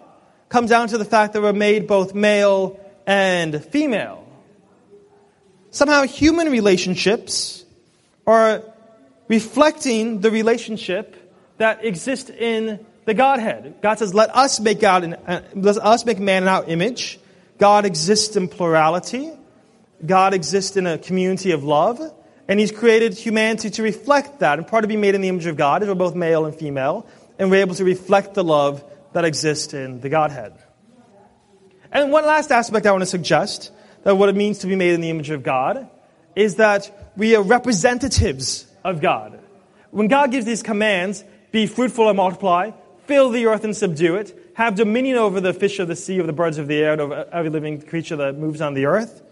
[0.49, 4.27] comes down to the fact that we're made both male and female.
[5.71, 7.65] Somehow, human relationships
[8.27, 8.63] are
[9.29, 11.15] reflecting the relationship
[11.59, 13.77] that exists in the Godhead.
[13.81, 17.19] God says, "Let us make God, in, uh, let us make man in our image."
[17.57, 19.33] God exists in plurality.
[20.05, 22.01] God exists in a community of love,
[22.47, 24.59] and He's created humanity to reflect that.
[24.59, 26.55] And part of being made in the image of God is we're both male and
[26.55, 27.07] female,
[27.39, 30.53] and we're able to reflect the love that exists in the Godhead.
[31.91, 33.73] And one last aspect I want to suggest
[34.05, 35.89] that what it means to be made in the image of God
[36.37, 39.39] is that we are representatives of God.
[39.93, 42.73] When God gives these commands, be fruitful and multiply,
[43.09, 46.27] fill the earth and subdue it, have dominion over the fish of the sea, over
[46.27, 49.23] the birds of the air, and over every living creature that moves on the earth.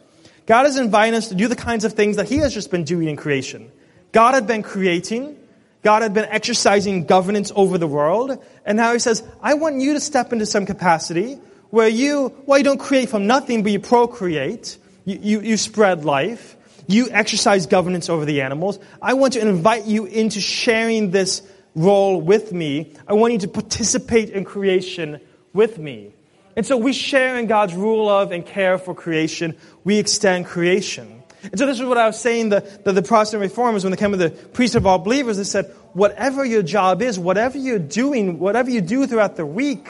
[0.47, 2.85] God is inviting us to do the kinds of things that He has just been
[2.85, 3.71] doing in creation.
[4.13, 5.39] God had been creating,
[5.83, 9.93] God had been exercising governance over the world, and now He says, I want you
[9.93, 11.35] to step into some capacity
[11.69, 16.05] where you, well, you don't create from nothing, but you procreate, you, you, you spread
[16.05, 18.79] life, you exercise governance over the animals.
[19.03, 21.43] I want to invite you into sharing this
[21.77, 22.93] role with me.
[23.07, 25.21] I want you to participate in creation
[25.53, 26.13] with me.
[26.57, 29.55] And so we share in God's rule of and care for creation.
[29.85, 31.23] We extend creation.
[31.43, 33.97] And so this is what I was saying that the, the Protestant reformers, when they
[33.99, 37.79] came to the priesthood of all believers, they said, whatever your job is, whatever you're
[37.79, 39.87] doing, whatever you do throughout the week,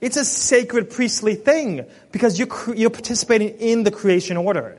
[0.00, 4.78] it's a sacred priestly thing because you're, you're participating in the creation order.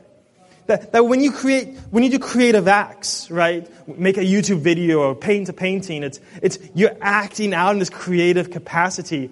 [0.67, 5.01] That, that when you create, when you do creative acts, right, make a YouTube video
[5.01, 9.29] or paint a painting, it's, it's, you're acting out in this creative capacity,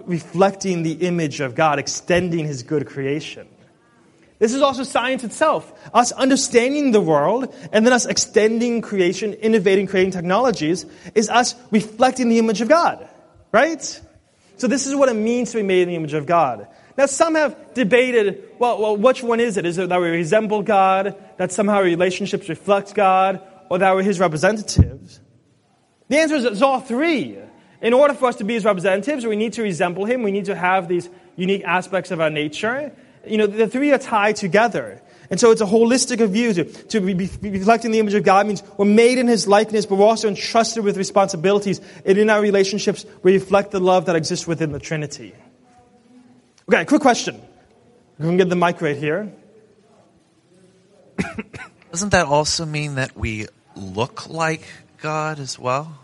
[0.00, 3.48] reflecting the image of God, extending His good creation.
[4.38, 5.72] This is also science itself.
[5.94, 12.28] Us understanding the world and then us extending creation, innovating, creating technologies is us reflecting
[12.28, 13.08] the image of God,
[13.52, 14.00] right?
[14.58, 16.68] So this is what it means to be made in the image of God.
[16.96, 19.66] Now, some have debated, well, well, which one is it?
[19.66, 24.02] Is it that we resemble God, that somehow our relationships reflect God, or that we're
[24.02, 25.20] His representatives?
[26.08, 27.38] The answer is it's all three.
[27.82, 30.22] In order for us to be His representatives, we need to resemble Him.
[30.22, 32.92] We need to have these unique aspects of our nature.
[33.26, 35.02] You know, the three are tied together.
[35.30, 36.52] And so it's a holistic view.
[36.52, 39.84] To, to be, be reflecting the image of God means we're made in His likeness,
[39.84, 41.80] but we're also entrusted with responsibilities.
[42.04, 45.34] And in our relationships, we reflect the love that exists within the Trinity.
[46.68, 47.40] Okay, quick question.
[48.18, 49.30] We can get the mic right here.
[51.90, 53.46] Doesn't that also mean that we
[53.76, 54.62] look like
[55.00, 55.98] God as well?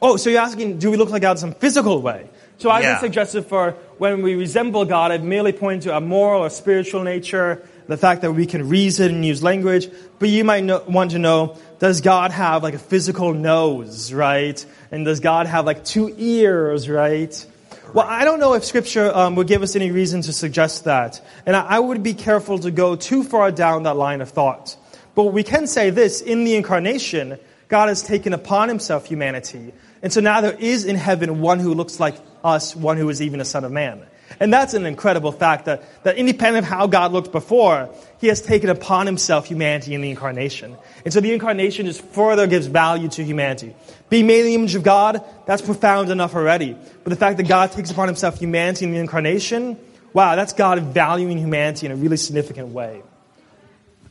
[0.00, 2.28] Oh, so you're asking, do we look like God in some physical way?
[2.58, 2.92] So I Yeah.
[2.92, 6.50] would suggest that for when we resemble God, I'd merely point to a moral or
[6.50, 9.88] spiritual nature, the fact that we can reason and use language.
[10.18, 14.64] But you might know, want to know, does God have like a physical nose, right?
[14.90, 17.46] And does God have like two ears, right?
[17.94, 21.24] Well, I don't know if Scripture um, would give us any reason to suggest that.
[21.46, 24.76] And I, I would be careful to go too far down that line of thought.
[25.14, 29.72] But we can say this in the incarnation, God has taken upon himself humanity.
[30.02, 33.22] And so now there is in heaven one who looks like us, one who is
[33.22, 34.04] even a son of man.
[34.40, 37.88] And that's an incredible fact that, that independent of how God looked before,
[38.20, 40.76] he has taken upon himself humanity in the incarnation.
[41.04, 43.74] And so the incarnation just further gives value to humanity.
[44.10, 46.76] Being made in the image of God, that's profound enough already.
[47.04, 49.78] But the fact that God takes upon himself humanity in the incarnation,
[50.12, 53.02] wow, that's God valuing humanity in a really significant way.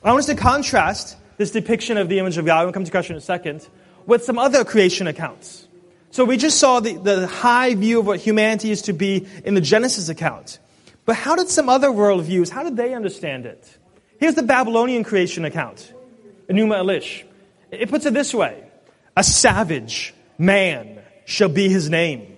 [0.03, 2.91] I want us to contrast this depiction of the image of God, we'll come to
[2.91, 3.68] question in a second,
[4.05, 5.68] with some other creation accounts.
[6.16, 9.53] So we just saw the, the high view of what humanity is to be in
[9.53, 10.59] the Genesis account.
[11.03, 13.78] But how did some other worldviews, how did they understand it?
[14.18, 15.93] Here's the Babylonian creation account,
[16.49, 17.26] Enuma Elish.
[17.70, 18.63] It puts it this way
[19.18, 22.38] A savage man shall be his name.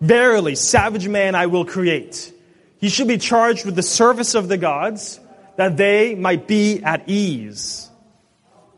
[0.00, 2.32] Verily, savage man I will create.
[2.78, 5.20] He shall be charged with the service of the gods,
[5.54, 7.88] that they might be at ease.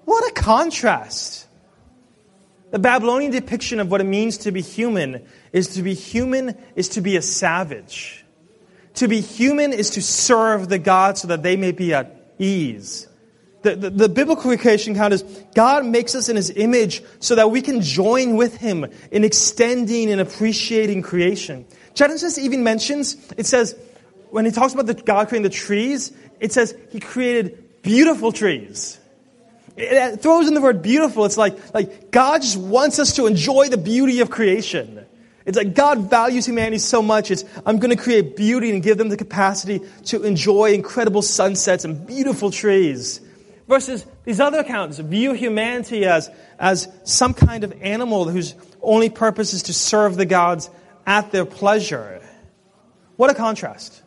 [0.05, 1.46] What a contrast.
[2.77, 6.91] The Babylonian depiction of what it means to be human is to be human is
[6.91, 8.23] to be a savage.
[8.97, 13.09] To be human is to serve the gods so that they may be at ease.
[13.63, 15.23] The, the, the, biblical creation account is
[15.55, 20.13] God makes us in his image so that we can join with him in extending
[20.13, 21.65] and appreciating creation.
[21.95, 23.75] Genesis even mentions, it says,
[24.29, 29.01] when he talks about the God creating the trees, it says he created beautiful trees.
[29.77, 31.25] It throws in the word beautiful.
[31.27, 35.05] It's like, like God just wants us to enjoy the beauty of creation.
[35.45, 37.31] It's like God values humanity so much.
[37.31, 41.85] It's, I'm going to create beauty and give them the capacity to enjoy incredible sunsets
[41.85, 43.21] and beautiful trees.
[43.69, 49.53] Versus these other accounts view humanity as, as some kind of animal whose only purpose
[49.53, 50.71] is to serve the gods
[51.07, 52.23] at their pleasure.
[53.17, 54.03] What a contrast.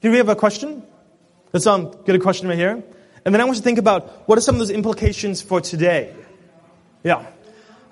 [0.00, 0.82] Do we have a question?
[1.52, 2.82] Let's um, get a question right here.
[3.24, 6.14] And then I want to think about what are some of those implications for today.
[7.02, 7.16] Yeah.
[7.16, 7.24] All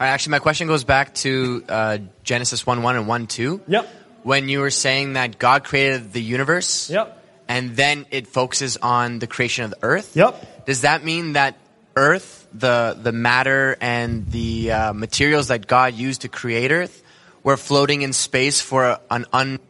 [0.01, 3.61] right, actually, my question goes back to uh, Genesis 1 1 and 1 2.
[3.67, 3.89] Yep.
[4.23, 6.91] When you were saying that God created the universe.
[6.91, 7.17] Yep.
[7.49, 10.15] And then it focuses on the creation of the earth.
[10.15, 10.67] Yep.
[10.67, 11.57] Does that mean that
[11.97, 17.03] earth, the, the matter and the uh, materials that God used to create earth,
[17.43, 19.61] were floating in space for an undetermined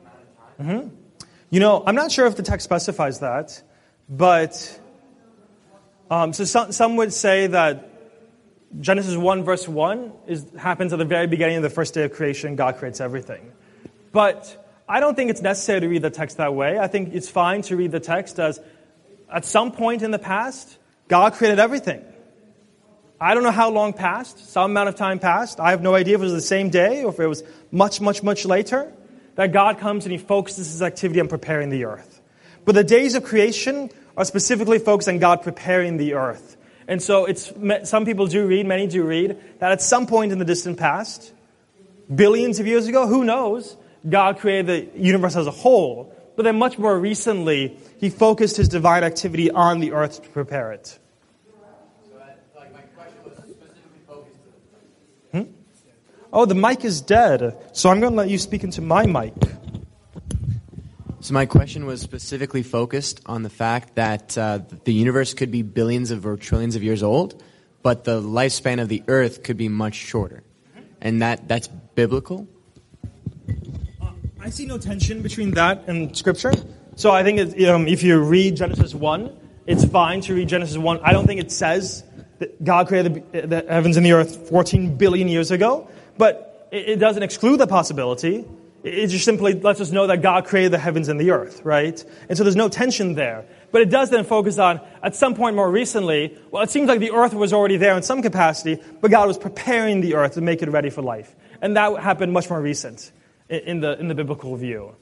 [0.00, 0.66] amount of time?
[0.66, 0.96] Mm-hmm.
[1.50, 3.62] You know, I'm not sure if the text specifies that.
[4.10, 4.80] But,
[6.10, 7.86] um, so some, some would say that
[8.80, 12.12] Genesis 1, verse 1 is, happens at the very beginning of the first day of
[12.12, 12.56] creation.
[12.56, 13.52] God creates everything.
[14.10, 16.76] But I don't think it's necessary to read the text that way.
[16.78, 18.60] I think it's fine to read the text as
[19.32, 22.04] at some point in the past, God created everything.
[23.20, 25.60] I don't know how long passed, some amount of time passed.
[25.60, 28.00] I have no idea if it was the same day or if it was much,
[28.00, 28.92] much, much later
[29.36, 32.19] that God comes and he focuses his activity on preparing the earth.
[32.70, 36.56] But the days of creation are specifically focused on God preparing the earth.
[36.86, 37.52] And so it's,
[37.82, 41.32] some people do read, many do read, that at some point in the distant past,
[42.14, 43.76] billions of years ago, who knows,
[44.08, 46.14] God created the universe as a whole.
[46.36, 50.70] But then much more recently, he focused his divine activity on the earth to prepare
[50.70, 50.96] it.
[55.32, 55.42] Hmm?
[56.32, 57.60] Oh, the mic is dead.
[57.72, 59.34] So I'm going to let you speak into my mic.
[61.22, 65.60] So my question was specifically focused on the fact that uh, the universe could be
[65.60, 67.42] billions of or trillions of years old,
[67.82, 70.42] but the lifespan of the Earth could be much shorter,
[70.98, 72.48] and that that's biblical.
[74.00, 74.06] Uh,
[74.40, 76.54] I see no tension between that and Scripture.
[76.96, 80.78] So I think it, um, if you read Genesis one, it's fine to read Genesis
[80.78, 81.00] one.
[81.02, 82.02] I don't think it says
[82.38, 86.88] that God created the, the heavens and the earth 14 billion years ago, but it,
[86.88, 88.46] it doesn't exclude the possibility
[88.82, 92.02] it just simply lets us know that God created the heavens and the earth, right?
[92.28, 93.44] And so there's no tension there.
[93.72, 97.00] But it does then focus on, at some point more recently, well, it seems like
[97.00, 100.40] the earth was already there in some capacity, but God was preparing the earth to
[100.40, 101.34] make it ready for life.
[101.60, 103.12] And that happened much more recent
[103.48, 104.94] in the, in the biblical view.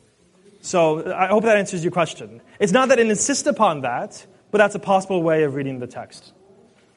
[0.61, 2.43] So I hope that answers your question.
[2.59, 5.87] It's not that it insists upon that, but that's a possible way of reading the
[5.87, 6.33] text.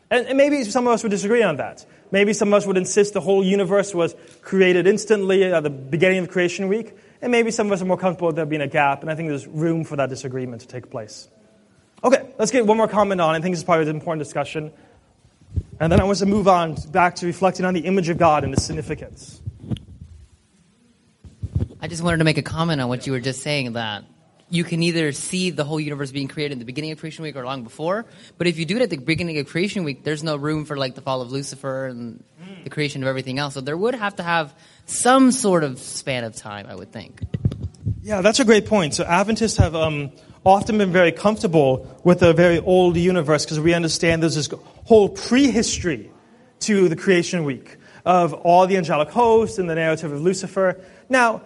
[0.09, 1.85] And, and maybe some of us would disagree on that.
[2.11, 6.19] Maybe some of us would insist the whole universe was created instantly at the beginning
[6.19, 6.93] of creation week.
[7.21, 9.01] And maybe some of us are more comfortable with there being a gap.
[9.01, 11.29] And I think there's room for that disagreement to take place.
[12.03, 13.35] Okay, let's get one more comment on.
[13.35, 14.71] I think this is probably an important discussion.
[15.79, 18.43] And then I want to move on back to reflecting on the image of God
[18.43, 19.41] and its significance.
[21.79, 24.03] I just wanted to make a comment on what you were just saying that
[24.51, 27.37] you can either see the whole universe being created in the beginning of creation week
[27.37, 28.05] or long before.
[28.37, 30.75] But if you do it at the beginning of creation week, there's no room for
[30.75, 32.21] like the fall of Lucifer and
[32.65, 33.53] the creation of everything else.
[33.53, 34.53] So there would have to have
[34.85, 37.21] some sort of span of time, I would think.
[38.03, 38.93] Yeah, that's a great point.
[38.93, 40.11] So Adventists have um,
[40.45, 44.49] often been very comfortable with a very old universe because we understand there's this
[44.85, 46.11] whole prehistory
[46.61, 50.81] to the creation week of all the angelic hosts and the narrative of Lucifer.
[51.07, 51.41] Now,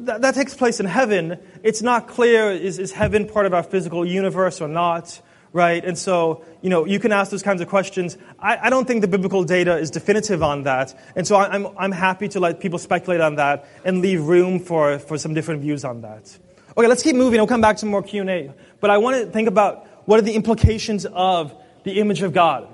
[0.00, 1.38] that, that takes place in heaven.
[1.62, 5.20] It's not clear is, is heaven part of our physical universe or not,
[5.52, 5.84] right?
[5.84, 8.16] And so, you know, you can ask those kinds of questions.
[8.38, 10.98] I, I don't think the biblical data is definitive on that.
[11.16, 14.58] And so I, I'm, I'm happy to let people speculate on that and leave room
[14.60, 16.36] for, for some different views on that.
[16.76, 17.40] Okay, let's keep moving.
[17.40, 18.52] I'll come back to more Q&A.
[18.80, 21.54] But I want to think about what are the implications of
[21.84, 22.68] the image of God.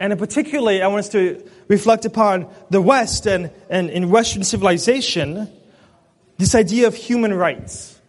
[0.00, 4.42] And in particularly, I want us to reflect upon the West and, and in Western
[4.42, 5.48] civilization,
[6.38, 8.00] this idea of human rights.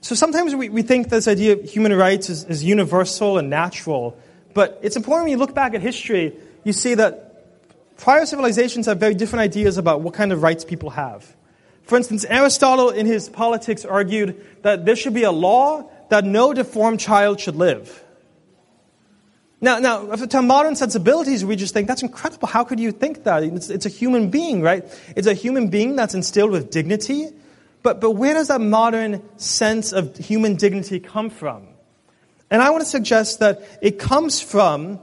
[0.00, 4.18] So sometimes we, we think this idea of human rights is, is universal and natural,
[4.54, 8.98] but it's important when you look back at history, you see that prior civilizations have
[8.98, 11.36] very different ideas about what kind of rights people have.
[11.84, 16.52] For instance, Aristotle in his Politics argued that there should be a law that no
[16.54, 18.02] deformed child should live.
[19.62, 22.48] Now, now, to modern sensibilities, we just think that's incredible.
[22.48, 23.42] How could you think that?
[23.42, 24.84] It's, it's, a human being, right?
[25.14, 27.28] It's a human being that's instilled with dignity.
[27.82, 31.68] But, but where does that modern sense of human dignity come from?
[32.50, 34.98] And I want to suggest that it comes from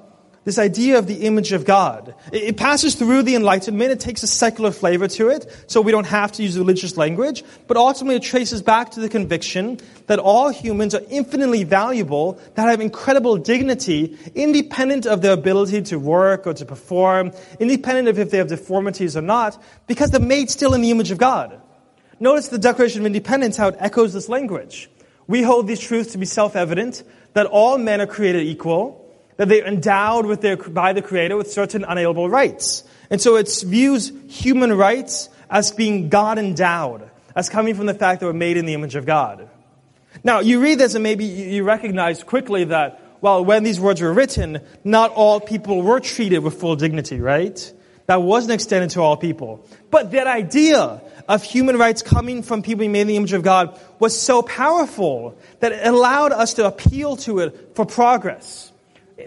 [0.47, 2.15] this idea of the image of God.
[2.31, 3.91] It passes through the Enlightenment.
[3.91, 7.43] It takes a secular flavor to it, so we don't have to use religious language.
[7.67, 12.69] But ultimately, it traces back to the conviction that all humans are infinitely valuable, that
[12.69, 18.31] have incredible dignity, independent of their ability to work or to perform, independent of if
[18.31, 21.59] they have deformities or not, because they're made still in the image of God.
[22.21, 24.89] Notice the Declaration of Independence, how it echoes this language.
[25.27, 29.03] We hold these truths to be self evident that all men are created equal
[29.37, 32.83] that they're endowed with their, by the Creator with certain unalienable rights.
[33.09, 38.19] And so it views human rights as being God endowed, as coming from the fact
[38.19, 39.49] that we're made in the image of God.
[40.23, 44.11] Now, you read this and maybe you recognize quickly that, well, when these words were
[44.11, 47.73] written, not all people were treated with full dignity, right?
[48.07, 49.65] That wasn't extended to all people.
[49.91, 53.43] But that idea of human rights coming from people being made in the image of
[53.43, 58.66] God was so powerful that it allowed us to appeal to it for progress.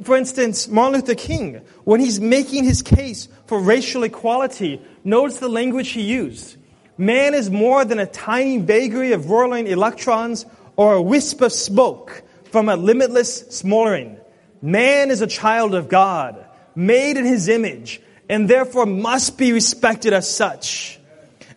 [0.03, 5.49] For instance, Martin Luther King, when he's making his case for racial equality, notice the
[5.49, 6.57] language he used.
[6.97, 12.23] Man is more than a tiny vagary of whirling electrons or a wisp of smoke
[12.45, 14.17] from a limitless smoldering.
[14.63, 16.45] Man is a child of God,
[16.77, 21.00] made in his image, and therefore must be respected as such.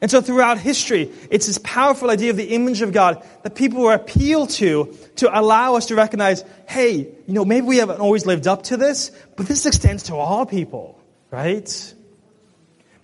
[0.04, 3.84] And so throughout history, it's this powerful idea of the image of God that people
[3.84, 8.26] were appealed to to allow us to recognize, hey, you know, maybe we haven't always
[8.26, 11.00] lived up to this, but this extends to all people,
[11.32, 11.94] right?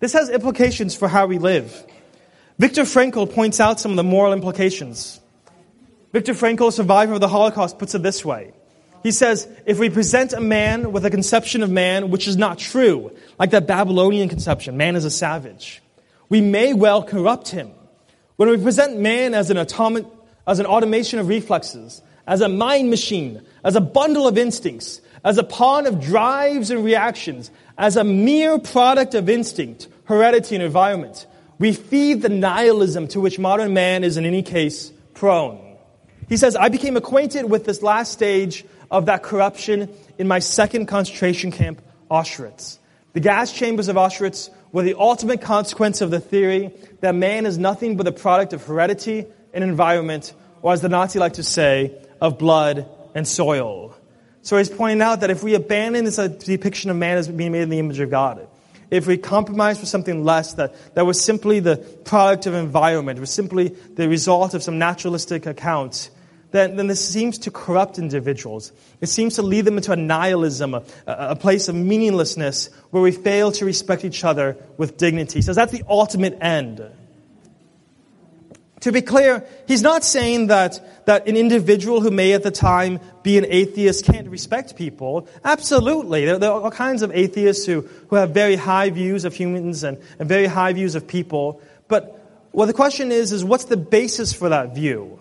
[0.01, 1.85] This has implications for how we live.
[2.57, 5.21] Viktor Frankl points out some of the moral implications.
[6.11, 8.51] Viktor Frankl, survivor of the Holocaust, puts it this way.
[9.03, 12.57] He says, if we present a man with a conception of man which is not
[12.59, 15.81] true, like that Babylonian conception, man is a savage,
[16.29, 17.71] we may well corrupt him.
[18.35, 20.05] When we present man as an atomic,
[20.47, 25.37] as an automaton of reflexes, as a mind machine, as a bundle of instincts, as
[25.37, 31.25] a pawn of drives and reactions, as a mere product of instinct, heredity, and environment,
[31.57, 35.75] we feed the nihilism to which modern man is in any case prone.
[36.29, 40.85] He says, I became acquainted with this last stage of that corruption in my second
[40.85, 42.77] concentration camp, Auschwitz.
[43.13, 47.57] The gas chambers of Auschwitz were the ultimate consequence of the theory that man is
[47.57, 51.97] nothing but a product of heredity and environment, or as the Nazi like to say,
[52.21, 53.95] of blood and soil.
[54.41, 57.51] So he's pointing out that if we abandon this uh, depiction of man as being
[57.51, 58.47] made in the image of God,
[58.89, 63.29] if we compromise for something less that, that was simply the product of environment, was
[63.29, 66.09] simply the result of some naturalistic accounts,
[66.51, 68.71] then, then this seems to corrupt individuals.
[69.01, 73.11] It seems to lead them into a nihilism, a, a place of meaninglessness where we
[73.11, 75.41] fail to respect each other with dignity.
[75.41, 76.89] So that's the ultimate end.
[78.81, 82.99] To be clear, he's not saying that, that an individual who may at the time
[83.23, 85.27] be an atheist can't respect people.
[85.43, 86.25] Absolutely.
[86.25, 89.83] There, there, are all kinds of atheists who, who have very high views of humans
[89.83, 91.61] and, and very high views of people.
[91.89, 92.15] But
[92.53, 95.19] well, the question is, is what's the basis for that view?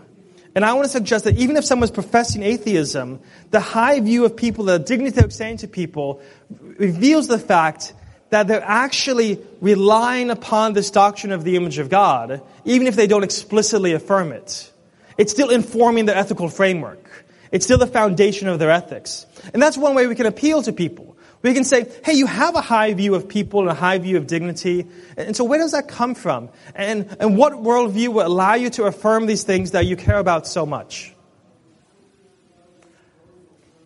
[0.59, 3.21] And I want to suggest that even if someone's professing atheism,
[3.53, 7.95] the high view of people, the dignity they're saying to people, reveals the fact
[8.31, 13.07] that they're actually relying upon this doctrine of the image of God, even if they
[13.07, 14.73] don't explicitly affirm it.
[15.17, 17.09] It's still informing their ethical framework.
[17.53, 19.27] It's still the foundation of their ethics.
[19.55, 21.17] And that's one way we can appeal to people.
[21.43, 24.17] We can say, hey, you have a high view of people and a high view
[24.17, 24.87] of dignity.
[25.17, 26.49] And so where does that come from?
[26.75, 30.49] And, and what worldview will allow you to affirm these things that you care about
[30.49, 31.15] so much?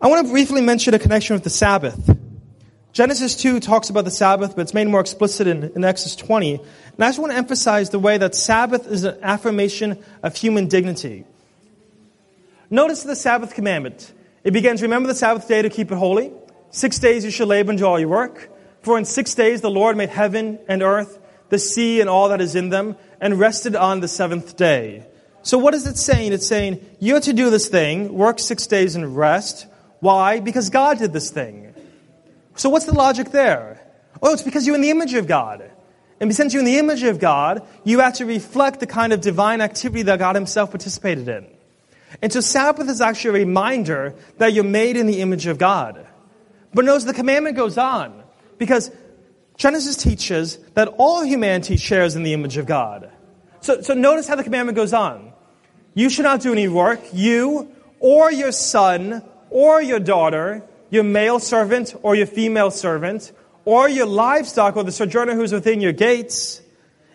[0.00, 2.18] I want to briefly mention a connection with the Sabbath.
[2.92, 6.54] Genesis 2 talks about the Sabbath, but it's made more explicit in, in Exodus 20.
[6.54, 10.68] And I just want to emphasize the way that Sabbath is an affirmation of human
[10.68, 11.24] dignity.
[12.70, 14.12] Notice the Sabbath commandment.
[14.44, 16.32] It begins, remember the Sabbath day to keep it holy.
[16.72, 18.50] Six days you shall labor and do all your work.
[18.80, 21.18] For in six days the Lord made heaven and earth,
[21.50, 25.06] the sea and all that is in them, and rested on the seventh day.
[25.42, 26.32] So what is it saying?
[26.32, 29.66] It's saying, you're to do this thing, work six days and rest.
[30.00, 30.40] Why?
[30.40, 31.74] Because God did this thing.
[32.56, 33.86] So what's the logic there?
[34.22, 35.70] Oh, it's because you're in the image of God.
[36.20, 39.20] And since you're in the image of God, you have to reflect the kind of
[39.20, 41.46] divine activity that God Himself participated in.
[42.22, 46.06] And so Sabbath is actually a reminder that you're made in the image of God.
[46.74, 48.22] But notice the commandment goes on
[48.58, 48.90] because
[49.56, 53.10] Genesis teaches that all humanity shares in the image of God.
[53.60, 55.32] So, so notice how the commandment goes on.
[55.94, 57.70] You should not do any work, you
[58.00, 63.32] or your son or your daughter, your male servant or your female servant,
[63.64, 66.60] or your livestock or the sojourner who's within your gates.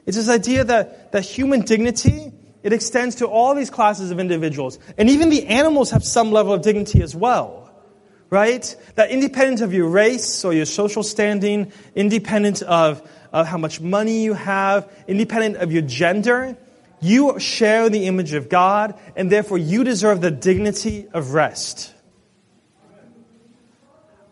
[0.06, 2.32] It's this idea that, that human dignity,
[2.64, 4.80] it extends to all these classes of individuals.
[4.98, 7.67] And even the animals have some level of dignity as well
[8.30, 8.76] right?
[8.96, 14.24] That independent of your race or your social standing, independent of, of how much money
[14.24, 16.58] you have, independent of your gender,
[17.00, 21.94] you share the image of God, and therefore you deserve the dignity of rest.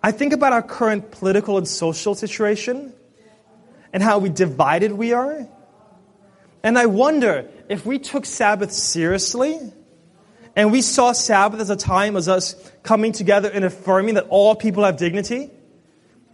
[0.01, 2.93] I think about our current political and social situation
[3.91, 5.47] and how we divided we are.
[6.61, 9.59] And I wonder if we took Sabbath seriously,
[10.55, 14.55] and we saw Sabbath as a time as us coming together and affirming that all
[14.55, 15.51] people have dignity,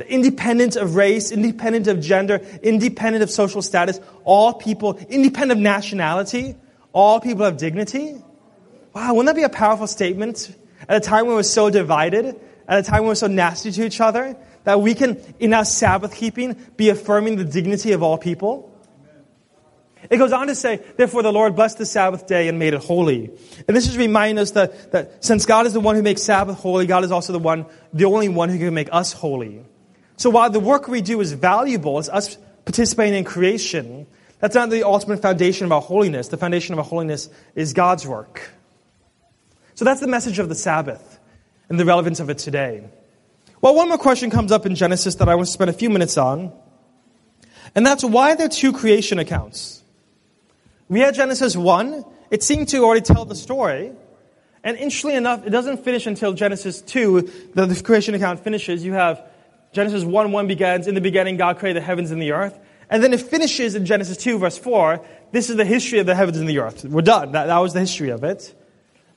[0.07, 6.55] independent of race, independent of gender, independent of social status, all people, independent of nationality,
[6.93, 8.15] all people have dignity.
[8.93, 10.53] Wow, wouldn't that be a powerful statement
[10.87, 13.85] at a time when we're so divided, at a time when we're so nasty to
[13.85, 18.17] each other, that we can, in our Sabbath keeping, be affirming the dignity of all
[18.17, 18.70] people?
[20.11, 22.83] It goes on to say, therefore the Lord blessed the Sabbath day and made it
[22.83, 23.31] holy.
[23.65, 26.57] And this is reminding us that, that since God is the one who makes Sabbath
[26.57, 29.63] holy, God is also the one, the only one who can make us holy.
[30.17, 34.05] So while the work we do is valuable, it's us participating in creation,
[34.39, 36.27] that's not the ultimate foundation of our holiness.
[36.27, 38.51] The foundation of our holiness is God's work.
[39.75, 41.19] So that's the message of the Sabbath
[41.69, 42.83] and the relevance of it today.
[43.61, 45.89] Well, one more question comes up in Genesis that I want to spend a few
[45.89, 46.51] minutes on.
[47.75, 49.80] And that's why there are two creation accounts?
[50.91, 52.03] We had Genesis 1.
[52.31, 53.93] It seemed to already tell the story.
[54.61, 57.21] And interestingly enough, it doesn't finish until Genesis 2,
[57.53, 58.83] the, the creation account finishes.
[58.83, 59.23] You have
[59.71, 62.59] Genesis 1 1 begins, In the beginning, God created the heavens and the earth.
[62.89, 64.99] And then it finishes in Genesis 2, verse 4.
[65.31, 66.83] This is the history of the heavens and the earth.
[66.83, 67.31] We're done.
[67.31, 68.53] That, that was the history of it.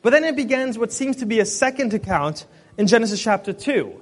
[0.01, 2.47] But then it begins what seems to be a second account
[2.79, 4.01] in Genesis chapter 2.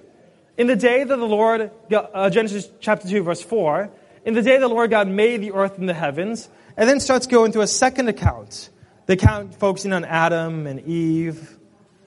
[0.58, 3.90] In the day that the Lord, uh, Genesis chapter 2, verse 4,
[4.26, 6.50] in the day the Lord God made the earth and the heavens,
[6.82, 8.68] and then starts going through a second account,
[9.06, 11.56] the account focusing on Adam and Eve.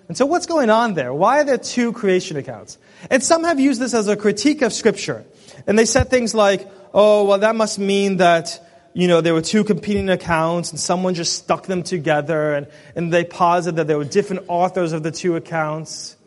[0.09, 1.13] And so, what's going on there?
[1.13, 2.78] Why are there two creation accounts?
[3.09, 5.23] And some have used this as a critique of Scripture.
[5.65, 8.61] And they said things like, oh, well, that must mean that,
[8.93, 12.53] you know, there were two competing accounts and someone just stuck them together.
[12.55, 12.67] And,
[12.97, 16.17] and they posit that there were different authors of the two accounts.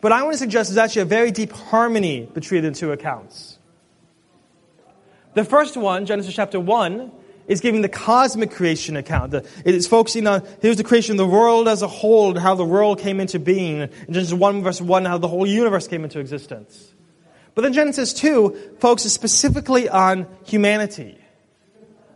[0.00, 3.58] But I want to suggest there's actually a very deep harmony between the two accounts.
[5.34, 7.10] The first one, Genesis chapter 1,
[7.48, 9.34] is giving the cosmic creation account.
[9.34, 12.54] It is focusing on here's the creation of the world as a whole, and how
[12.54, 13.82] the world came into being.
[13.82, 16.92] In Genesis 1 verse 1, how the whole universe came into existence.
[17.54, 21.18] But then Genesis 2 focuses specifically on humanity.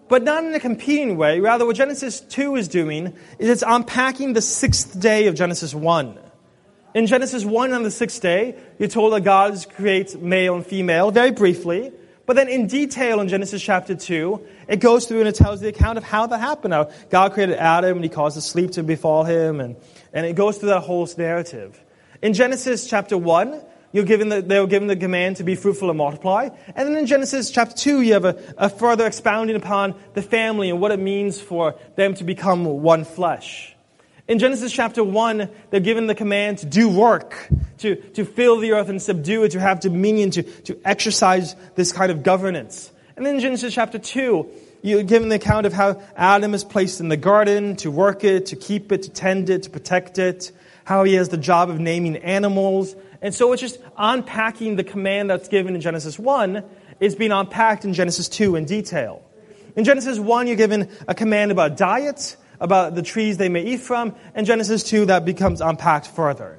[0.09, 1.41] But not in a competing way.
[1.41, 6.18] Rather, what Genesis 2 is doing is it's unpacking the sixth day of Genesis 1.
[6.93, 11.12] In Genesis 1 on the sixth day, you're told that God creates male and female,
[11.12, 11.93] very briefly.
[12.26, 15.68] But then in detail in Genesis chapter 2, it goes through and it tells the
[15.68, 16.73] account of how that happened.
[16.73, 19.61] How God created Adam and he caused the sleep to befall him.
[19.61, 19.77] And,
[20.12, 21.79] and it goes through that whole narrative.
[22.23, 23.62] In Genesis chapter 1,
[23.93, 26.51] you're given the, they were given the command to be fruitful and multiply.
[26.77, 30.71] And then in Genesis chapter 2, you have a, a further expounding upon the family
[30.71, 33.75] and what it means for them to become one flesh.
[34.29, 37.49] In Genesis chapter 1, they're given the command to do work,
[37.79, 41.91] to, to fill the earth and subdue it, to have dominion, to, to exercise this
[41.91, 42.93] kind of governance.
[43.21, 44.49] And then Genesis chapter 2,
[44.81, 48.47] you're given the account of how Adam is placed in the garden to work it,
[48.47, 50.53] to keep it, to tend it, to protect it,
[50.85, 52.97] how he has the job of naming animals.
[53.21, 56.64] And so it's just unpacking the command that's given in Genesis 1
[56.99, 59.23] is being unpacked in Genesis 2 in detail.
[59.77, 63.81] In Genesis 1, you're given a command about diet, about the trees they may eat
[63.81, 64.14] from.
[64.35, 66.59] In Genesis 2, that becomes unpacked further.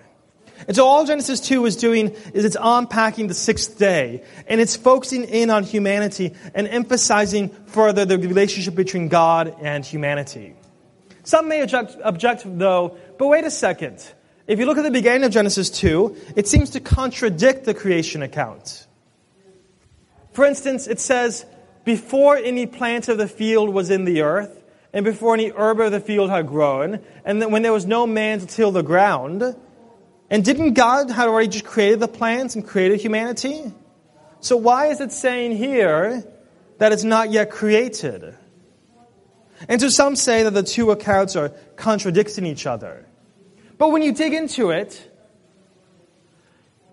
[0.68, 4.76] And so all Genesis 2 is doing is it's unpacking the sixth day, and it's
[4.76, 10.55] focusing in on humanity and emphasizing further the relationship between God and humanity.
[11.24, 14.03] Some may object, object though, but wait a second.
[14.47, 18.22] If you look at the beginning of Genesis 2, it seems to contradict the creation
[18.22, 18.88] account.
[20.34, 21.45] For instance, it says,
[21.84, 25.91] before any plant of the field was in the earth, and before any herb of
[25.91, 29.55] the field had grown, and when there was no man to till the ground,
[30.32, 33.61] and didn't God had already just created the plants and created humanity?
[34.39, 36.23] So why is it saying here
[36.77, 38.34] that it's not yet created?
[39.67, 43.05] And so some say that the two accounts are contradicting each other.
[43.77, 45.05] But when you dig into it,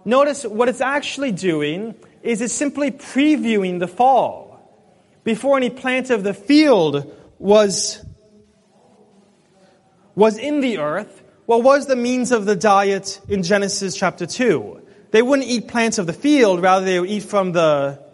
[0.04, 4.46] notice what it's actually doing is it's simply previewing the fall.
[5.22, 8.04] Before any plant of the field was,
[10.16, 14.82] was in the earth, what was the means of the diet in Genesis chapter 2?
[15.12, 18.04] They wouldn't eat plants of the field, rather, they would eat from the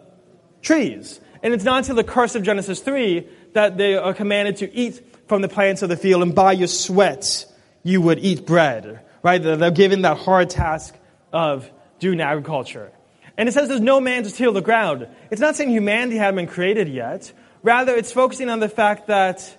[0.61, 1.19] trees.
[1.43, 5.01] And it's not until the curse of Genesis 3 that they are commanded to eat
[5.27, 7.45] from the plants of the field, and by your sweat
[7.83, 9.01] you would eat bread.
[9.21, 9.43] Right?
[9.43, 10.95] They're given that hard task
[11.33, 11.69] of
[11.99, 12.93] doing agriculture.
[13.37, 15.09] And it says there's no man to till the ground.
[15.29, 17.33] It's not saying humanity hadn't been created yet.
[17.63, 19.57] Rather, it's focusing on the fact that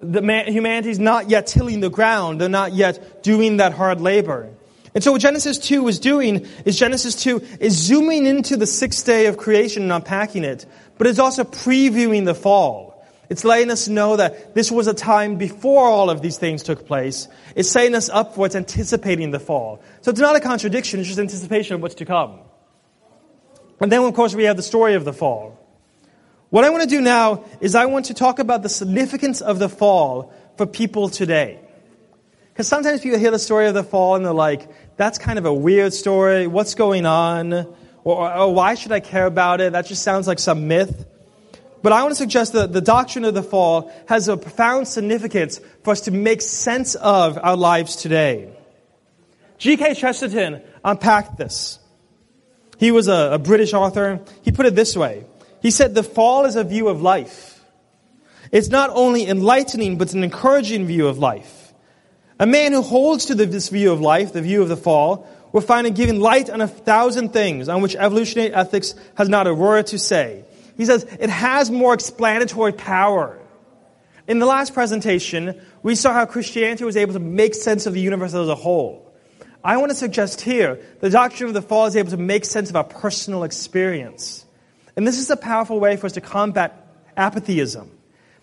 [0.00, 2.40] the man, humanity is not yet tilling the ground.
[2.40, 4.50] They're not yet doing that hard labor.
[4.94, 9.06] And so what Genesis 2 is doing is Genesis 2 is zooming into the sixth
[9.06, 10.66] day of creation and unpacking it,
[10.98, 12.90] but it's also previewing the fall.
[13.28, 16.86] It's letting us know that this was a time before all of these things took
[16.86, 17.28] place.
[17.54, 19.80] It's setting us up for it's anticipating the fall.
[20.00, 22.40] So it's not a contradiction, it's just anticipation of what's to come.
[23.78, 25.59] And then, of course, we have the story of the fall.
[26.50, 29.58] What I want to do now is I want to talk about the significance of
[29.58, 31.60] the fall for people today.
[32.52, 35.46] Because sometimes people hear the story of the fall and they're like, that's kind of
[35.46, 36.46] a weird story.
[36.46, 37.52] What's going on?
[37.52, 37.66] Or,
[38.04, 39.72] or, or why should I care about it?
[39.72, 41.06] That just sounds like some myth.
[41.82, 45.60] But I want to suggest that the doctrine of the fall has a profound significance
[45.84, 48.52] for us to make sense of our lives today.
[49.58, 49.94] G.K.
[49.94, 51.78] Chesterton unpacked this.
[52.78, 54.20] He was a, a, British author.
[54.42, 55.24] He put it this way.
[55.60, 57.62] He said, the fall is a view of life.
[58.50, 61.72] It's not only enlightening, but it's an encouraging view of life.
[62.38, 65.60] A man who holds to this view of life, the view of the fall, will
[65.60, 69.54] find it giving light on a thousand things on which evolutionary ethics has not a
[69.54, 70.44] word to say.
[70.76, 73.38] He says it has more explanatory power.
[74.26, 78.00] In the last presentation, we saw how Christianity was able to make sense of the
[78.00, 79.12] universe as a whole.
[79.62, 82.70] I want to suggest here the doctrine of the fall is able to make sense
[82.70, 84.46] of our personal experience.
[84.96, 86.86] And this is a powerful way for us to combat
[87.16, 87.90] apatheism.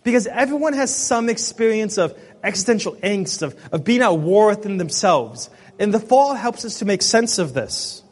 [0.04, 5.50] Because everyone has some experience of existential angst, of, of being at war within themselves.
[5.80, 8.04] And the fall helps us to make sense of this.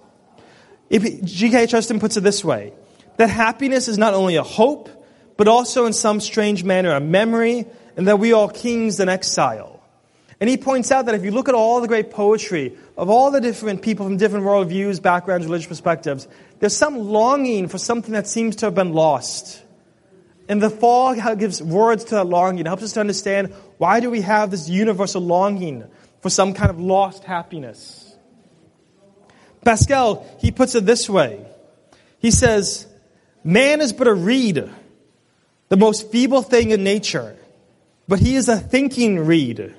[0.91, 1.67] G.K.
[1.67, 2.73] Chesterton puts it this way
[3.17, 4.89] that happiness is not only a hope,
[5.37, 7.65] but also in some strange manner a memory,
[7.95, 9.81] and that we are kings in exile.
[10.39, 13.31] And he points out that if you look at all the great poetry of all
[13.31, 16.27] the different people from different worldviews, backgrounds, religious perspectives,
[16.59, 19.61] there's some longing for something that seems to have been lost.
[20.47, 22.61] And the fall gives words to that longing.
[22.61, 25.83] It helps us to understand why do we have this universal longing
[26.21, 28.15] for some kind of lost happiness.
[29.63, 31.45] Pascal, he puts it this way.
[32.19, 32.87] He says,
[33.43, 34.67] Man is but a reed,
[35.69, 37.35] the most feeble thing in nature,
[38.07, 39.75] but he is a thinking reed.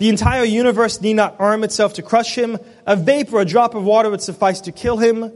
[0.00, 2.56] The entire universe need not arm itself to crush him.
[2.86, 5.30] A vapor, a drop of water would suffice to kill him.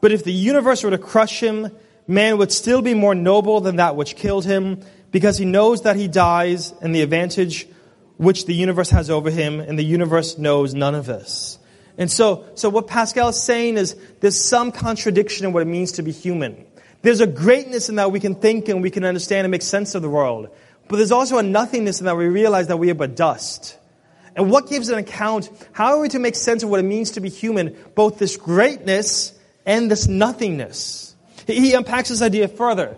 [0.00, 1.70] But if the universe were to crush him,
[2.06, 5.96] man would still be more noble than that which killed him, because he knows that
[5.96, 7.68] he dies and the advantage
[8.16, 11.58] which the universe has over him, and the universe knows none of this.
[11.98, 15.92] And so, so what Pascal is saying is there's some contradiction in what it means
[15.92, 16.64] to be human.
[17.02, 19.94] There's a greatness in that we can think and we can understand and make sense
[19.94, 20.48] of the world.
[20.88, 23.76] But there's also a nothingness in that we realize that we are but dust.
[24.36, 25.50] And what gives an account?
[25.72, 27.76] How are we to make sense of what it means to be human?
[27.94, 31.16] Both this greatness and this nothingness.
[31.46, 32.96] He unpacks this idea further.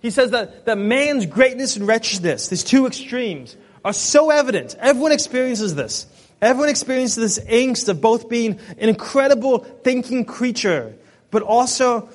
[0.00, 4.76] He says that, that man's greatness and wretchedness, these two extremes, are so evident.
[4.78, 6.06] Everyone experiences this.
[6.40, 10.94] Everyone experiences this angst of both being an incredible thinking creature,
[11.30, 12.08] but also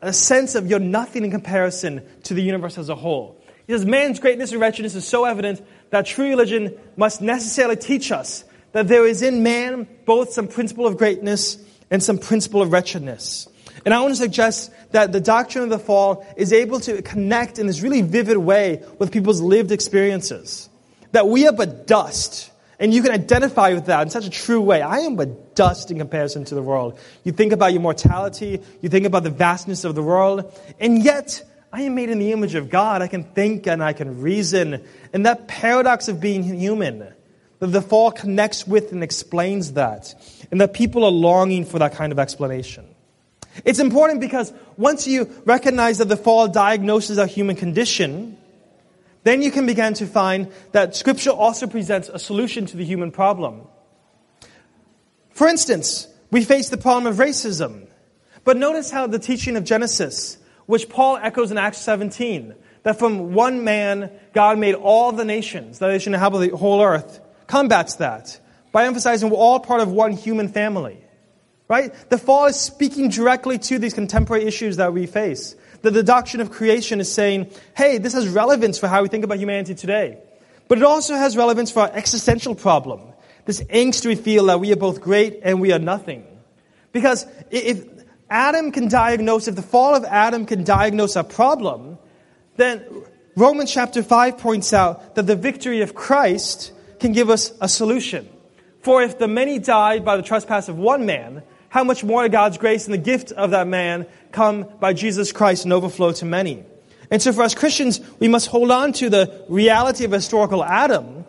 [0.00, 3.39] a sense of you're nothing in comparison to the universe as a whole.
[3.70, 8.10] He says, man's greatness and wretchedness is so evident that true religion must necessarily teach
[8.10, 8.42] us
[8.72, 11.56] that there is in man both some principle of greatness
[11.88, 13.48] and some principle of wretchedness.
[13.84, 17.60] And I want to suggest that the doctrine of the fall is able to connect
[17.60, 20.68] in this really vivid way with people's lived experiences.
[21.12, 22.50] That we are but dust.
[22.80, 24.82] And you can identify with that in such a true way.
[24.82, 26.98] I am but dust in comparison to the world.
[27.22, 31.44] You think about your mortality, you think about the vastness of the world, and yet
[31.72, 33.00] I am made in the image of God.
[33.00, 34.84] I can think and I can reason.
[35.12, 37.06] And that paradox of being human,
[37.60, 40.14] that the fall connects with and explains that.
[40.50, 42.86] And that people are longing for that kind of explanation.
[43.64, 48.36] It's important because once you recognize that the fall diagnoses our human condition,
[49.22, 53.12] then you can begin to find that Scripture also presents a solution to the human
[53.12, 53.62] problem.
[55.30, 57.86] For instance, we face the problem of racism.
[58.44, 60.38] But notice how the teaching of Genesis,
[60.70, 62.54] which Paul echoes in Acts 17,
[62.84, 66.80] that from one man God made all the nations, that they should inhabit the whole
[66.80, 68.40] earth, combats that
[68.72, 70.96] by emphasizing we're all part of one human family.
[71.66, 71.92] Right?
[72.08, 75.54] The fall is speaking directly to these contemporary issues that we face.
[75.82, 79.24] That the doctrine of creation is saying, hey, this has relevance for how we think
[79.24, 80.18] about humanity today.
[80.68, 83.00] But it also has relevance for our existential problem.
[83.44, 86.26] This angst we feel that we are both great and we are nothing.
[86.92, 87.99] Because if
[88.30, 91.98] Adam can diagnose, if the fall of Adam can diagnose a problem,
[92.56, 92.84] then
[93.36, 98.28] Romans chapter 5 points out that the victory of Christ can give us a solution.
[98.82, 102.58] For if the many died by the trespass of one man, how much more God's
[102.58, 106.64] grace and the gift of that man come by Jesus Christ and overflow to many.
[107.10, 111.24] And so for us Christians, we must hold on to the reality of historical Adam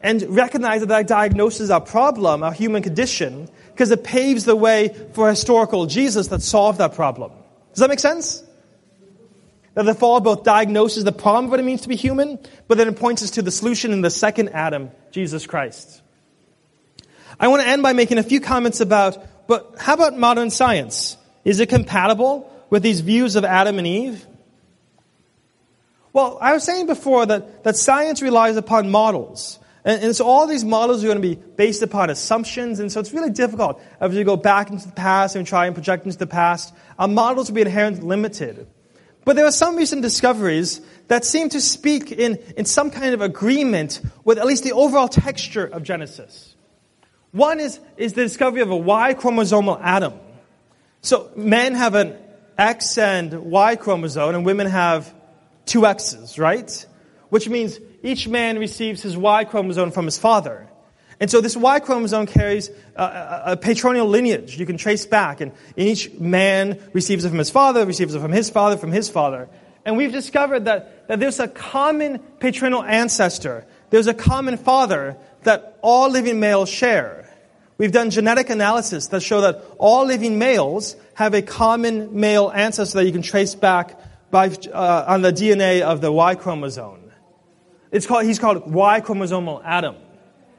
[0.00, 4.94] and recognize that that diagnoses our problem, our human condition, because it paves the way
[5.12, 7.32] for historical Jesus that solved that problem.
[7.72, 8.42] Does that make sense?
[9.74, 12.78] That the fall both diagnoses the problem of what it means to be human, but
[12.78, 16.02] then it points us to the solution in the second Adam, Jesus Christ.
[17.40, 21.16] I want to end by making a few comments about but how about modern science?
[21.44, 24.26] Is it compatible with these views of Adam and Eve?
[26.12, 29.58] Well, I was saying before that, that science relies upon models.
[29.84, 33.00] And, and, so all these models are going to be based upon assumptions, and so
[33.00, 36.16] it's really difficult as you go back into the past and try and project into
[36.16, 36.74] the past.
[36.98, 38.66] Our models will be inherently limited.
[39.24, 43.20] But there are some recent discoveries that seem to speak in, in some kind of
[43.20, 46.54] agreement with at least the overall texture of Genesis.
[47.32, 50.14] One is, is the discovery of a Y chromosomal Adam.
[51.00, 52.16] So men have an
[52.56, 55.12] X and Y chromosome, and women have
[55.66, 56.86] two X's, right?
[57.28, 60.68] Which means each man receives his Y chromosome from his father.
[61.18, 64.58] And so this Y chromosome carries a, a, patrilineal lineage.
[64.58, 68.32] You can trace back, and each man receives it from his father, receives it from
[68.32, 69.48] his father, from his father.
[69.86, 73.66] And we've discovered that, that there's a common patrilineal ancestor.
[73.90, 77.30] There's a common father that all living males share.
[77.78, 82.98] We've done genetic analysis that show that all living males have a common male ancestor
[82.98, 83.98] that you can trace back
[84.30, 87.03] by, uh, on the DNA of the Y chromosome.
[87.94, 89.94] It's called, he's called Y chromosomal Adam.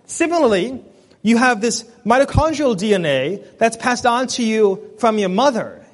[0.05, 0.81] Similarly,
[1.21, 5.85] you have this mitochondrial DNA that's passed on to you from your mother.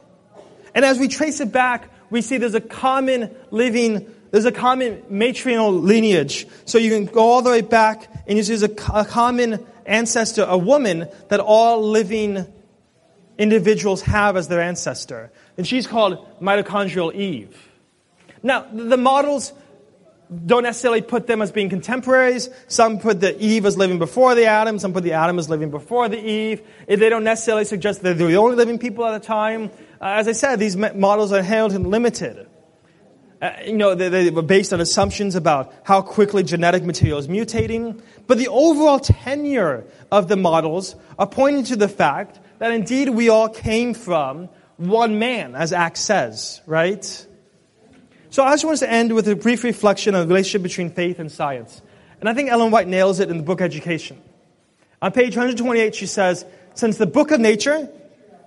[0.75, 5.01] And as we trace it back, we see there's a common living, there's a common
[5.11, 6.45] matrilineal lineage.
[6.65, 9.65] So you can go all the way back and you see there's a, a common
[9.87, 12.45] ancestor, a woman that all living
[13.39, 15.31] individuals have as their ancestor.
[15.57, 17.57] And she's called mitochondrial Eve.
[18.43, 19.53] Now, the models
[20.45, 22.49] don't necessarily put them as being contemporaries.
[22.67, 24.79] Some put the Eve as living before the Adam.
[24.79, 26.61] Some put the Adam as living before the Eve.
[26.88, 29.71] They don't necessarily suggest that they're the only living people at the time.
[29.99, 32.47] Uh, as I said, these models are held and limited.
[33.41, 37.27] Uh, you know, they, they, were based on assumptions about how quickly genetic material is
[37.27, 38.01] mutating.
[38.27, 43.27] But the overall tenure of the models are pointing to the fact that indeed we
[43.29, 47.27] all came from one man, as Acts says, right?
[48.32, 51.19] So I just want to end with a brief reflection on the relationship between faith
[51.19, 51.82] and science.
[52.21, 54.21] And I think Ellen White nails it in the book Education.
[55.01, 57.89] On page 128, she says, Since the book of nature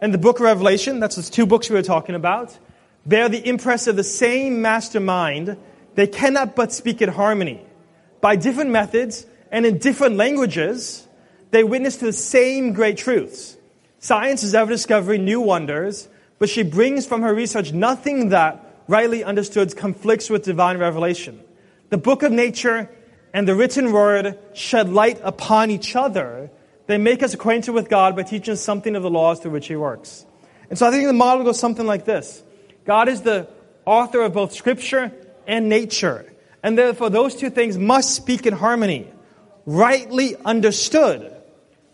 [0.00, 2.56] and the book of Revelation, that's the two books we were talking about,
[3.04, 5.58] bear the impress of the same mastermind,
[5.96, 7.60] they cannot but speak in harmony.
[8.22, 11.06] By different methods and in different languages,
[11.50, 13.58] they witness to the same great truths.
[13.98, 16.08] Science is ever discovering new wonders,
[16.38, 21.40] but she brings from her research nothing that, rightly understood, conflicts with divine revelation.
[21.90, 22.90] The book of nature
[23.32, 26.50] and the written word shed light upon each other.
[26.86, 29.66] They make us acquainted with God by teaching us something of the laws through which
[29.66, 30.24] He works.
[30.70, 32.42] And so I think the model goes something like this
[32.84, 33.48] God is the
[33.84, 35.12] author of both Scripture
[35.46, 36.30] and nature.
[36.62, 39.10] And therefore, those two things must speak in harmony,
[39.66, 41.30] rightly understood.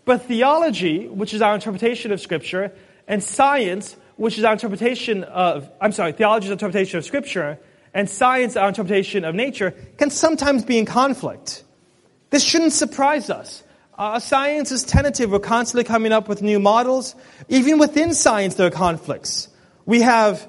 [0.05, 2.71] But theology, which is our interpretation of Scripture,
[3.07, 7.59] and science, which is our interpretation of, I'm sorry, theology's interpretation of Scripture,
[7.93, 11.63] and science, our interpretation of nature, can sometimes be in conflict.
[12.29, 13.63] This shouldn't surprise us.
[13.97, 15.31] Uh, science is tentative.
[15.31, 17.15] We're constantly coming up with new models.
[17.49, 19.49] Even within science, there are conflicts.
[19.85, 20.47] We have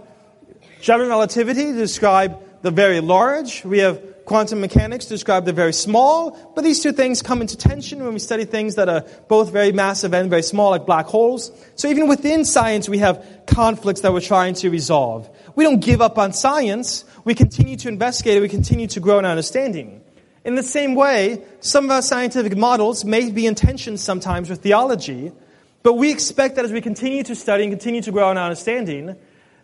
[0.80, 3.64] general relativity to describe the very large.
[3.64, 4.00] We have
[4.32, 6.30] quantum mechanics describe the very small.
[6.54, 9.72] But these two things come into tension when we study things that are both very
[9.72, 11.52] massive and very small, like black holes.
[11.74, 15.28] So even within science, we have conflicts that we're trying to resolve.
[15.54, 17.04] We don't give up on science.
[17.26, 18.40] We continue to investigate it.
[18.40, 20.00] We continue to grow in our understanding.
[20.46, 24.62] In the same way, some of our scientific models may be in tension sometimes with
[24.62, 25.30] theology,
[25.82, 28.44] but we expect that as we continue to study and continue to grow in our
[28.44, 29.14] understanding,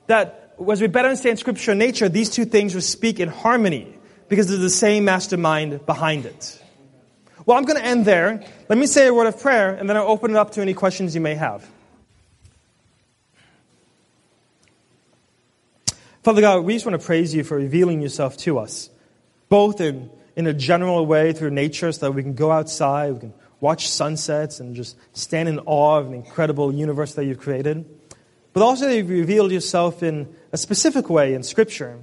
[0.09, 3.95] that as we better understand Scripture and nature, these two things will speak in harmony
[4.29, 6.63] because there's the same mastermind behind it.
[7.47, 8.45] Well, I'm going to end there.
[8.69, 10.75] Let me say a word of prayer, and then I'll open it up to any
[10.75, 11.67] questions you may have.
[16.23, 18.91] Father God, we just want to praise you for revealing yourself to us,
[19.49, 23.21] both in, in a general way through nature so that we can go outside, we
[23.21, 27.87] can watch sunsets, and just stand in awe of the incredible universe that you've created.
[28.53, 31.99] But also, you've revealed yourself in a specific way in Scripture,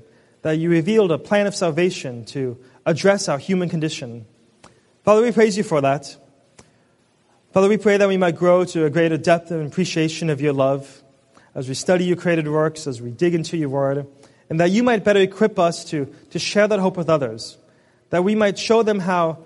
[0.46, 4.28] that you revealed a plan of salvation to address our human condition.
[5.04, 6.16] Father, we praise you for that.
[7.52, 10.54] Father, we pray that we might grow to a greater depth and appreciation of your
[10.54, 11.02] love
[11.56, 14.06] as we study your created works, as we dig into your word,
[14.48, 17.58] and that you might better equip us to, to share that hope with others,
[18.12, 19.40] that we might show them how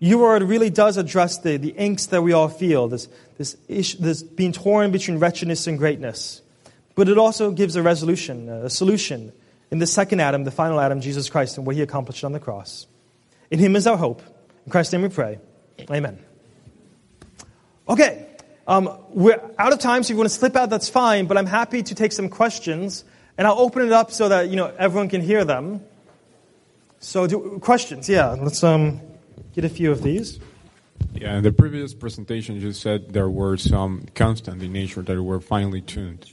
[0.00, 3.06] your word really does address the, the angst that we all feel, this,
[3.38, 6.42] this, issue, this being torn between wretchedness and greatness.
[6.96, 9.32] But it also gives a resolution, a solution
[9.74, 12.38] in the second Adam, the final Adam, Jesus Christ, and what he accomplished on the
[12.38, 12.86] cross.
[13.50, 14.22] In him is our hope.
[14.64, 15.40] In Christ's name we pray.
[15.90, 16.16] Amen.
[17.88, 18.24] Okay,
[18.68, 21.36] um, we're out of time, so if you want to slip out, that's fine, but
[21.36, 23.04] I'm happy to take some questions,
[23.36, 25.80] and I'll open it up so that you know everyone can hear them.
[27.00, 28.08] So, do, questions?
[28.08, 29.00] Yeah, let's um,
[29.56, 30.38] get a few of these.
[31.14, 35.40] Yeah, in the previous presentation, you said there were some constant in nature that were
[35.40, 36.32] finely tuned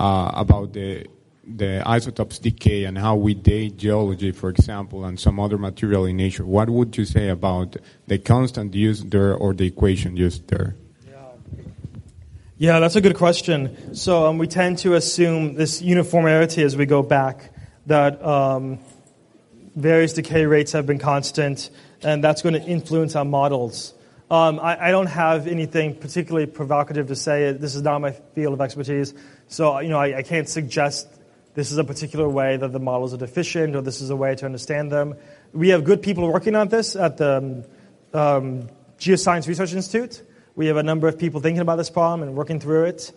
[0.00, 1.06] uh, about the
[1.46, 6.16] the isotopes decay and how we date geology, for example, and some other material in
[6.16, 6.44] nature.
[6.44, 7.76] What would you say about
[8.06, 10.76] the constant used there or the equation used there?
[12.60, 13.94] Yeah, that's a good question.
[13.94, 17.54] So um, we tend to assume this uniformity as we go back,
[17.86, 18.80] that um,
[19.74, 21.70] various decay rates have been constant,
[22.02, 23.94] and that's going to influence our models.
[24.30, 27.50] Um, I, I, don't have anything particularly provocative to say.
[27.52, 29.14] This is not my field of expertise,
[29.48, 31.08] so you know I, I can't suggest
[31.54, 34.34] this is a particular way that the models are deficient or this is a way
[34.36, 35.14] to understand them.
[35.52, 37.66] We have good people working on this at the
[38.14, 40.22] um, Geoscience Research Institute.
[40.54, 43.12] We have a number of people thinking about this problem and working through it.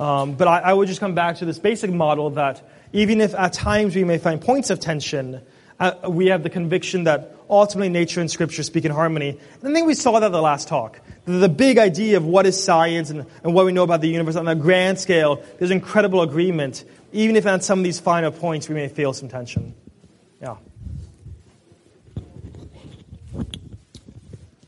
[0.00, 2.62] Um, but I, I, would just come back to this basic model that
[2.92, 5.40] even if at times we may find points of tension,
[5.80, 9.30] uh, we have the conviction that ultimately nature and scripture speak in harmony.
[9.30, 11.00] And I think we saw that at the last talk.
[11.24, 14.08] The, the big idea of what is science and, and what we know about the
[14.08, 18.30] universe on a grand scale, there's incredible agreement, even if on some of these finer
[18.30, 19.74] points we may feel some tension.
[20.40, 20.56] Yeah.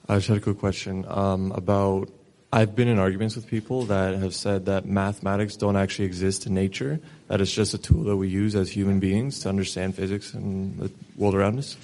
[0.09, 2.11] I just had a quick question um, about.
[2.53, 6.55] I've been in arguments with people that have said that mathematics don't actually exist in
[6.55, 10.35] nature, that it's just a tool that we use as human beings to understand physics
[10.35, 11.77] and the world around us.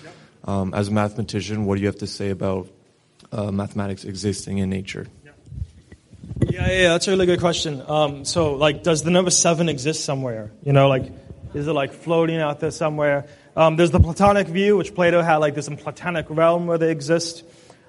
[0.43, 2.69] Um, as a mathematician, what do you have to say about
[3.31, 5.07] uh, mathematics existing in nature?
[6.49, 7.83] Yeah, yeah, that's a really good question.
[7.87, 10.51] Um, so, like, does the number seven exist somewhere?
[10.65, 11.13] You know, like,
[11.55, 13.27] is it like floating out there somewhere?
[13.57, 17.45] Um, there's the Platonic view, which Plato had, like, this Platonic realm where they exist.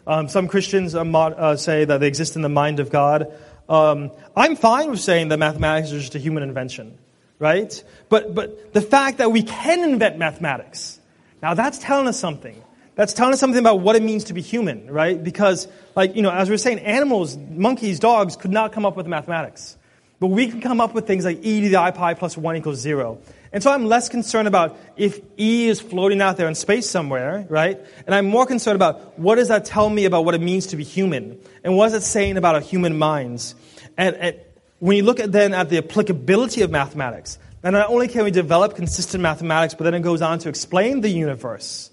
[0.06, 3.34] Um, some Christians uh, uh, say that they exist in the mind of God.
[3.68, 6.98] Um, I'm fine with saying that mathematics is just a human invention,
[7.40, 7.84] right?
[8.08, 11.00] But, but the fact that we can invent mathematics,
[11.42, 12.64] now that's telling us something.
[12.98, 15.24] That's telling us something about what it means to be human, right?
[15.24, 18.98] Because, like, you know, as we are saying, animals, monkeys, dogs could not come up
[18.98, 19.78] with mathematics.
[20.20, 22.56] But we can come up with things like e to the i pi plus 1
[22.56, 23.20] equals 0.
[23.54, 27.46] And so I'm less concerned about if E is floating out there in space somewhere,
[27.50, 27.80] right?
[28.08, 30.76] And I'm more concerned about what does that tell me about what it means to
[30.76, 31.40] be human?
[31.64, 33.54] And what is it saying about our human minds?
[33.96, 34.40] And, and
[34.80, 38.32] when you look at then at the applicability of mathematics, then not only can we
[38.32, 41.92] develop consistent mathematics, but then it goes on to explain the universe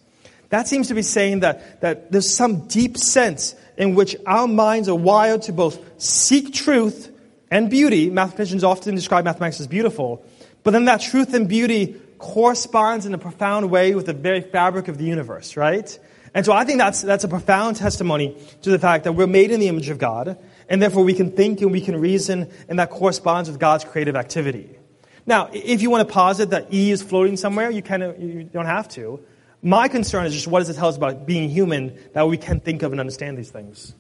[0.51, 4.89] that seems to be saying that, that there's some deep sense in which our minds
[4.89, 7.11] are wired to both seek truth
[7.51, 8.11] and beauty.
[8.11, 10.25] Mathematicians often describe mathematics as beautiful,
[10.65, 14.89] But then that truth and beauty corresponds in a profound way with the very fabric
[14.89, 15.99] of the universe, right?
[16.33, 19.51] And so I think that's, that's a profound testimony to the fact that we're made
[19.51, 20.39] in the image of God,
[20.69, 24.17] and therefore we can think and we can reason, and that corresponds with God's creative
[24.17, 24.79] activity.
[25.27, 28.67] Now, if you want to posit that E is floating somewhere, you, of, you don't
[28.67, 29.21] have to.
[29.65, 32.61] My concern is just what does it tell us about being human that we can
[32.61, 33.95] think of and understand these things?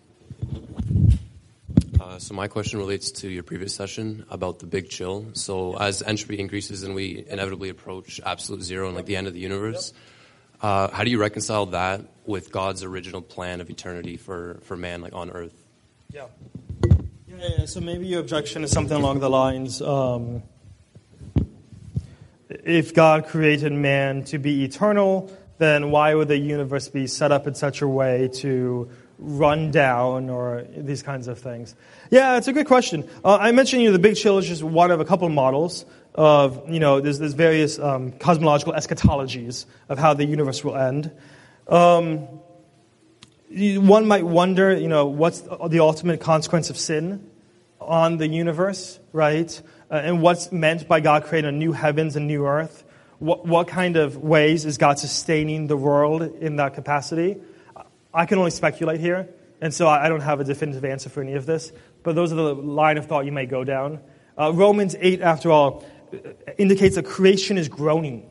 [1.98, 5.24] Uh, so my question relates to your previous session about the big chill.
[5.32, 9.32] So as entropy increases and we inevitably approach absolute zero and like the end of
[9.32, 9.94] the universe,
[10.60, 15.00] uh, how do you reconcile that with God's original plan of eternity for, for man,
[15.00, 15.54] like on Earth?
[16.12, 16.26] Yeah.
[17.26, 17.64] Yeah, yeah.
[17.64, 20.42] So maybe your objection is something along the lines um,
[22.50, 27.46] if God created man to be eternal, then why would the universe be set up
[27.46, 31.74] in such a way to run down or these kinds of things?
[32.10, 33.08] Yeah, it's a good question.
[33.24, 35.84] Uh, I mentioned you know, the Big Chill is just one of a couple models
[36.14, 41.10] of, you know, there's, there's various um, cosmological eschatologies of how the universe will end.
[41.68, 42.28] Um,
[43.50, 47.30] one might wonder, you know, what's the ultimate consequence of sin
[47.80, 49.60] on the universe, right?
[49.90, 52.83] Uh, and what's meant by God creating a new heavens and new earth.
[53.24, 57.38] What, what kind of ways is God sustaining the world in that capacity?
[58.12, 59.30] I can only speculate here,
[59.62, 61.72] and so I don't have a definitive answer for any of this,
[62.02, 64.00] but those are the line of thought you may go down.
[64.38, 65.86] Uh, Romans 8, after all,
[66.58, 68.30] indicates that creation is groaning.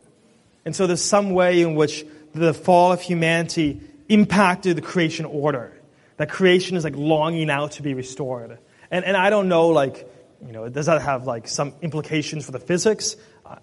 [0.63, 5.73] And so there's some way in which the fall of humanity impacted the creation order.
[6.17, 8.59] That creation is like longing out to be restored.
[8.91, 10.07] And, and I don't know, like,
[10.45, 13.15] you know, does that have like some implications for the physics?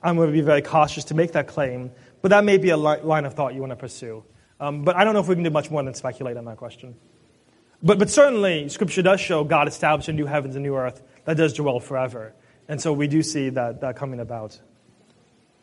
[0.03, 1.91] I'm going to be very cautious to make that claim,
[2.23, 4.25] but that may be a li- line of thought you want to pursue.
[4.59, 6.59] Um, but I don't know if we can do much more than speculate on that
[6.59, 6.95] question.
[7.83, 11.37] But, but certainly, Scripture does show God established a new heavens and new earth that
[11.39, 12.35] does dwell forever.
[12.69, 14.61] And so we do see that, that coming about.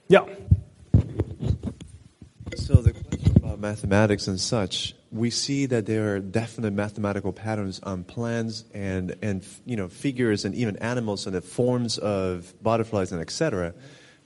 [0.07, 0.25] Yeah.
[2.55, 7.79] So the question about mathematics and such, we see that there are definite mathematical patterns
[7.81, 13.11] on plants and, and you know, figures and even animals and the forms of butterflies
[13.11, 13.73] and etc.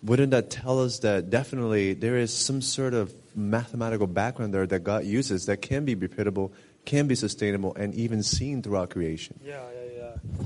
[0.04, 4.84] Wouldn't that tell us that definitely there is some sort of mathematical background there that
[4.84, 6.52] God uses that can be repeatable,
[6.86, 9.39] can be sustainable, and even seen throughout creation?
[9.45, 10.45] Yeah, yeah, yeah.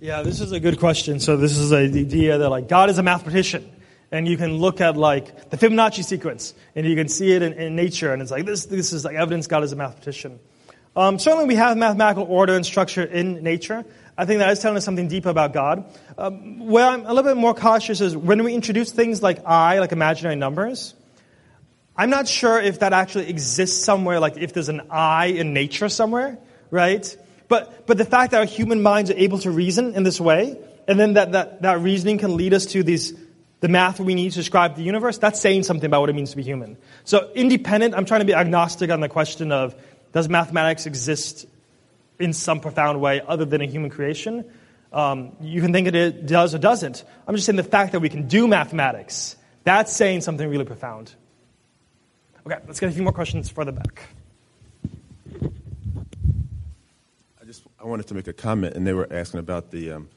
[0.00, 1.20] Yeah, this is a good question.
[1.20, 3.70] So this is a, the idea that like God is a mathematician
[4.10, 7.52] and you can look at like the Fibonacci sequence, and you can see it in,
[7.54, 8.66] in nature, and it's like this.
[8.66, 10.38] This is like evidence God is a mathematician.
[10.94, 13.84] Um, certainly, we have mathematical order and structure in nature.
[14.18, 15.84] I think that is telling us something deep about God.
[16.16, 19.78] Um, where I'm a little bit more cautious is when we introduce things like I,
[19.78, 20.94] like imaginary numbers.
[21.96, 25.88] I'm not sure if that actually exists somewhere, like if there's an I in nature
[25.88, 26.38] somewhere,
[26.70, 27.16] right?
[27.48, 30.58] But, but the fact that our human minds are able to reason in this way,
[30.88, 33.14] and then that, that, that reasoning can lead us to these
[33.60, 36.30] the math we need to describe the universe, that's saying something about what it means
[36.30, 36.76] to be human.
[37.04, 39.74] So, independent, I'm trying to be agnostic on the question of
[40.12, 41.46] does mathematics exist
[42.18, 44.44] in some profound way other than a human creation?
[44.92, 47.04] Um, you can think it does or doesn't.
[47.26, 51.14] I'm just saying the fact that we can do mathematics, that's saying something really profound.
[52.46, 54.02] Okay, let's get a few more questions further back.
[57.40, 60.08] I just I wanted to make a comment, and they were asking about the um,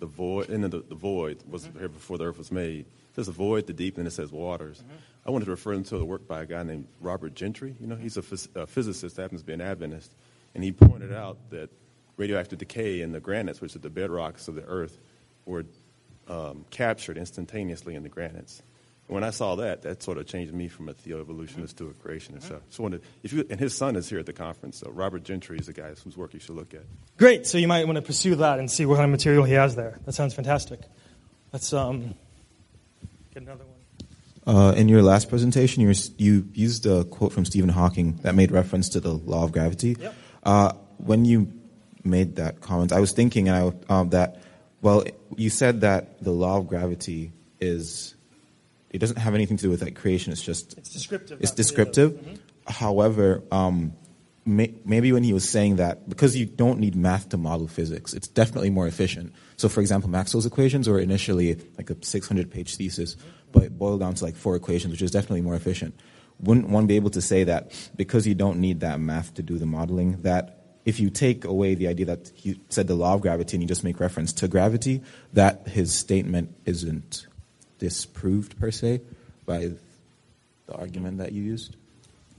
[0.00, 1.78] the void, and the, the void was mm-hmm.
[1.78, 2.86] here before the earth was made.
[3.14, 4.78] There's a void, the deep, and it says waters.
[4.78, 4.96] Mm-hmm.
[5.26, 7.74] I wanted to refer them to a work by a guy named Robert Gentry.
[7.80, 10.12] You know, he's a, phys- a physicist, happens to be an Adventist,
[10.56, 11.70] and he pointed out that
[12.16, 14.98] radioactive decay in the granites, which are the bedrocks of the earth,
[15.44, 15.64] were
[16.26, 18.62] um, captured instantaneously in the granites
[19.08, 22.44] when I saw that, that sort of changed me from a theo-evolutionist to a creationist.
[22.44, 24.78] So, so wanted, if you, and his son is here at the conference.
[24.78, 26.82] So Robert Gentry is the guy whose work you should look at.
[27.16, 27.46] Great.
[27.46, 29.76] So you might want to pursue that and see what kind of material he has
[29.76, 29.98] there.
[30.04, 30.80] That sounds fantastic.
[31.52, 32.14] Let's um,
[33.32, 34.56] get another one.
[34.56, 38.52] Uh, in your last presentation, you, you, used a quote from Stephen Hawking that made
[38.52, 39.96] reference to the law of gravity.
[39.98, 40.14] Yep.
[40.46, 41.52] Uh, when you
[42.04, 43.72] made that comment, I was thinking uh,
[44.10, 44.40] that,
[44.80, 45.04] well,
[45.36, 48.14] you said that the law of gravity is
[48.90, 50.32] it doesn't have anything to do with like creation.
[50.32, 51.40] It's just it's descriptive.
[51.42, 52.12] It's descriptive.
[52.12, 52.34] Mm-hmm.
[52.68, 53.92] However, um,
[54.44, 58.14] may, maybe when he was saying that because you don't need math to model physics,
[58.14, 59.34] it's definitely more efficient.
[59.56, 63.16] So, for example, Maxwell's equations were initially like a 600-page thesis,
[63.50, 65.98] but it boiled down to like four equations, which is definitely more efficient.
[66.40, 69.58] Wouldn't one be able to say that because you don't need that math to do
[69.58, 73.20] the modeling, that if you take away the idea that he said the law of
[73.20, 75.02] gravity and you just make reference to gravity,
[75.32, 77.26] that his statement isn't
[77.78, 79.00] disproved per se
[79.44, 79.72] by
[80.66, 81.76] the argument that you used?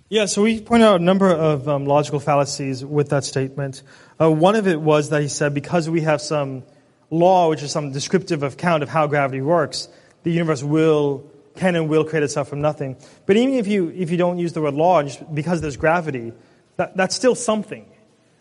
[0.09, 3.83] Yeah, so we point out a number of um, logical fallacies with that statement.
[4.19, 6.63] Uh, one of it was that he said because we have some
[7.09, 9.89] law, which is some descriptive account of how gravity works,
[10.23, 12.95] the universe will can and will create itself from nothing.
[13.25, 16.34] But even if you if you don't use the word law, just because there's gravity,
[16.77, 17.85] that, that's still something.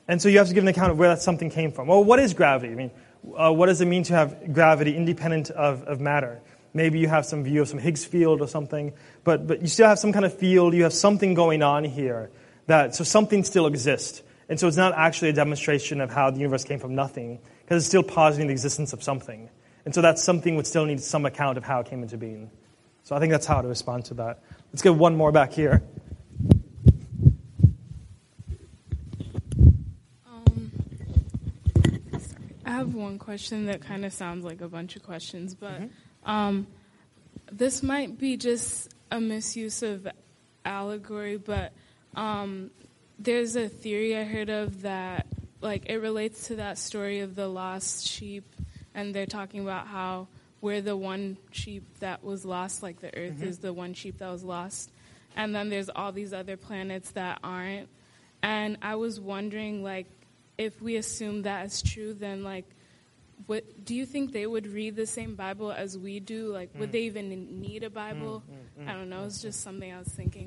[0.09, 1.89] And so you have to give an account of where that something came from.
[1.89, 2.73] Well, what is gravity?
[2.73, 2.91] I mean,
[3.37, 6.41] uh, what does it mean to have gravity independent of, of matter?
[6.75, 8.93] Maybe you have some view of some Higgs field or something,
[9.25, 12.31] but, but you still have some kind of field, you have something going on here.
[12.67, 14.23] That, so something still exists.
[14.49, 17.83] And so it's not actually a demonstration of how the universe came from nothing, because
[17.83, 19.49] it's still positing the existence of something.
[19.85, 22.51] And so that something would still need some account of how it came into being.
[23.07, 24.43] So I think that's how to respond to that.
[24.73, 25.81] Let's get one more back here.
[32.65, 35.83] I have one question that kind of sounds like a bunch of questions, but
[36.25, 36.67] um,
[37.53, 40.09] this might be just a misuse of
[40.65, 41.73] allegory, but
[42.17, 42.73] um,
[43.21, 45.29] there's a theory I heard of that,
[45.61, 48.53] like, it relates to that story of the lost sheep,
[48.97, 50.27] and they're talking about how
[50.67, 53.49] we're the one sheep that was lost, like the Earth Mhm.
[53.51, 54.91] is the one sheep that was lost,
[55.37, 57.89] and then there's all these other planets that aren't.
[58.43, 60.07] And I was wondering, like,
[60.59, 62.65] if we assume that is true, then like,
[63.47, 66.49] what do you think they would read the same Bible as we do?
[66.59, 66.93] Like, would Mm.
[66.93, 68.43] they even need a Bible?
[68.81, 69.25] mm, I don't know.
[69.27, 70.47] It's just something I was thinking.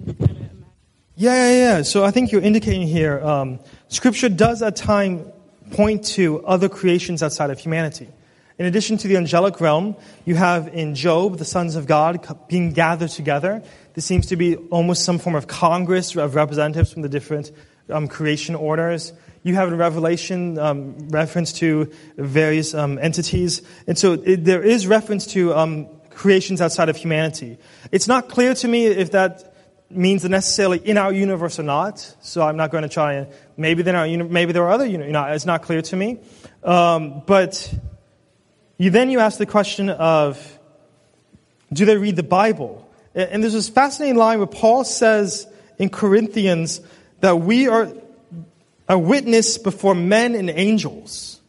[1.15, 1.81] Yeah, yeah, yeah.
[1.83, 5.25] So I think you're indicating here, um, Scripture does at time
[5.71, 8.07] point to other creations outside of humanity.
[8.59, 9.95] In addition to the angelic realm,
[10.25, 13.63] you have in Job the sons of God being gathered together.
[13.93, 17.53] There seems to be almost some form of congress of representatives from the different
[17.89, 19.13] um, creation orders.
[19.43, 23.61] You have in Revelation um, reference to various um, entities.
[23.87, 27.57] And so it, there is reference to um, creations outside of humanity.
[27.93, 29.55] It's not clear to me if that
[29.89, 31.99] means necessarily in our universe or not.
[32.19, 34.85] So I'm not going to try and maybe there are uni- maybe there are other
[34.85, 36.19] you it's not clear to me.
[36.61, 37.73] Um, but
[38.79, 40.57] you then you ask the question of
[41.71, 42.89] do they read the Bible?
[43.13, 45.45] And there's this fascinating line where Paul says
[45.77, 46.81] in Corinthians
[47.19, 47.91] that we are
[48.87, 51.39] a witness before men and angels.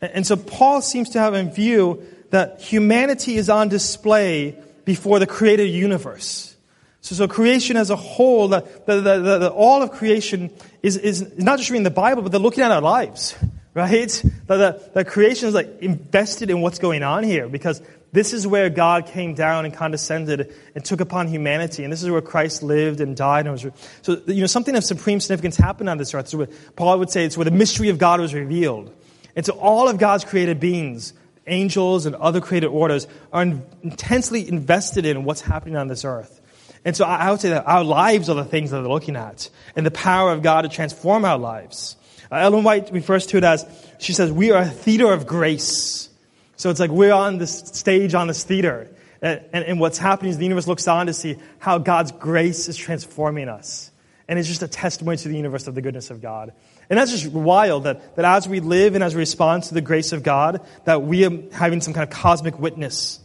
[0.00, 5.26] And so Paul seems to have in view that humanity is on display before the
[5.26, 6.54] created universe.
[7.00, 10.50] So, so creation as a whole, the, the- all of creation
[10.82, 13.36] is, is not just reading the Bible, but they're looking at our lives,
[13.76, 14.08] right?
[14.46, 18.46] The, the, the creation is like invested in what's going on here because this is
[18.46, 21.84] where God came down and condescended and took upon humanity.
[21.84, 23.46] And this is where Christ lived and died.
[23.46, 23.66] And was,
[24.00, 26.28] so, you know, something of supreme significance happened on this earth.
[26.28, 28.94] So Paul would say it's where the mystery of God was revealed.
[29.36, 31.12] And so all of God's created beings,
[31.46, 36.40] angels and other created orders, are in- intensely invested in what's happening on this earth.
[36.86, 39.50] And so I would say that our lives are the things that they're looking at,
[39.74, 41.96] and the power of God to transform our lives.
[42.30, 43.66] Uh, Ellen White refers to it as,
[43.98, 46.08] she says, we are a theater of grace.
[46.56, 48.90] So it's like we're on this stage on this theater.
[49.22, 52.68] And, and, and what's happening is the universe looks on to see how God's grace
[52.68, 53.90] is transforming us.
[54.28, 56.52] And it's just a testimony to the universe of the goodness of God.
[56.90, 59.80] And that's just wild that, that as we live and as we respond to the
[59.80, 63.20] grace of God, that we are having some kind of cosmic witness.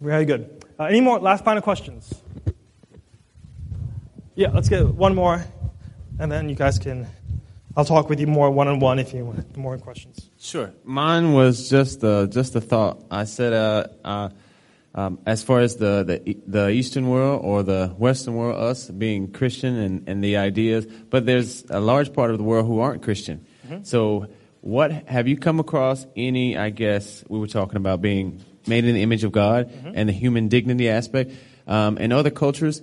[0.00, 0.64] Very good.
[0.78, 2.14] Uh, any more last final questions?
[4.34, 5.44] Yeah, let's get one more,
[6.18, 7.06] and then you guys can.
[7.76, 10.28] I'll talk with you more one on one if you want more questions.
[10.38, 10.72] Sure.
[10.84, 13.04] Mine was just uh, just a thought.
[13.10, 14.28] I said, uh, uh,
[14.94, 19.30] um, as far as the, the the Eastern world or the Western world, us being
[19.32, 23.02] Christian and, and the ideas, but there's a large part of the world who aren't
[23.02, 23.46] Christian.
[23.68, 23.86] Mhm.
[23.86, 24.26] So,
[24.62, 26.56] what have you come across any?
[26.58, 29.92] I guess we were talking about being made in the image of God Mhm.
[29.94, 31.32] and the human dignity aspect.
[31.68, 32.82] Um, in other cultures,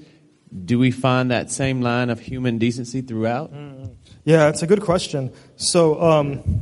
[0.66, 3.52] do we find that same line of human decency throughout?
[4.28, 5.32] Yeah, it's a good question.
[5.56, 6.62] So, um,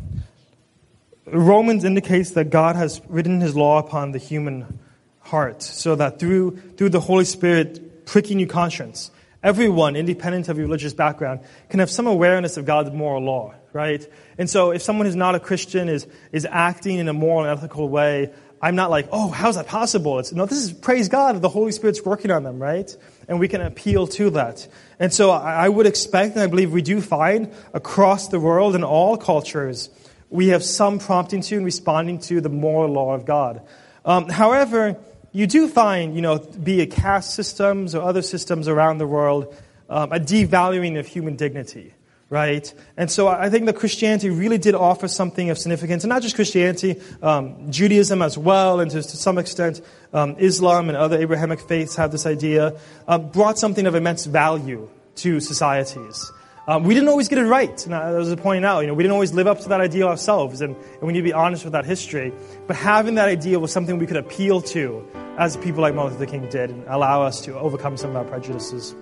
[1.26, 4.78] Romans indicates that God has written his law upon the human
[5.22, 9.10] heart, so that through, through the Holy Spirit pricking your conscience,
[9.42, 11.40] everyone, independent of your religious background,
[11.70, 14.08] can have some awareness of God's moral law, right?
[14.38, 17.58] And so, if someone who's not a Christian is, is acting in a moral and
[17.58, 18.32] ethical way,
[18.62, 20.20] I'm not like, oh, how's that possible?
[20.20, 22.96] It's, no, this is praise God, the Holy Spirit's working on them, right?
[23.28, 24.68] And we can appeal to that.
[25.00, 28.84] And so I would expect, and I believe we do find across the world in
[28.84, 29.90] all cultures,
[30.30, 33.62] we have some prompting to and responding to the moral law of God.
[34.04, 34.98] Um, however,
[35.32, 39.54] you do find, you know, be it caste systems or other systems around the world,
[39.90, 41.94] um, a devaluing of human dignity,
[42.30, 42.74] right?
[42.98, 46.36] And so I think that Christianity really did offer something of significance, and not just
[46.36, 49.82] Christianity, um, Judaism as well, and to, to some extent,
[50.14, 54.90] um, Islam and other Abrahamic faiths have this idea, um, brought something of immense value
[55.18, 56.32] to societies.
[56.68, 57.88] Um, we didn't always get it right.
[57.92, 60.62] I was pointing out, you know, we didn't always live up to that ideal ourselves,
[60.62, 62.34] and, and we need to be honest with that history.
[62.66, 65.08] But having that ideal was something we could appeal to
[65.38, 68.24] as people like Martin Luther King did and allow us to overcome some of our
[68.24, 68.96] prejudices.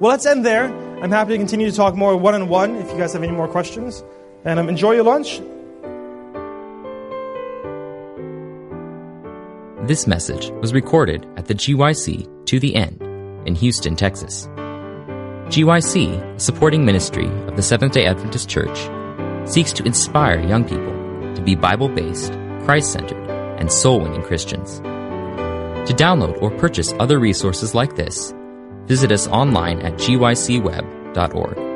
[0.00, 0.64] Well, let's end there.
[1.02, 3.32] I'm happy to continue to talk more one on one if you guys have any
[3.32, 4.02] more questions.
[4.46, 5.40] And um, enjoy your lunch.
[9.86, 13.02] This message was recorded at the GYC To the End
[13.46, 14.46] in Houston, Texas.
[15.48, 18.88] GYC, a supporting ministry of the Seventh day Adventist Church,
[19.46, 22.32] seeks to inspire young people to be Bible based,
[22.64, 23.28] Christ centered,
[23.58, 24.78] and soul winning Christians.
[24.80, 28.32] To download or purchase other resources like this,
[28.90, 31.69] visit us online at gycweb.org.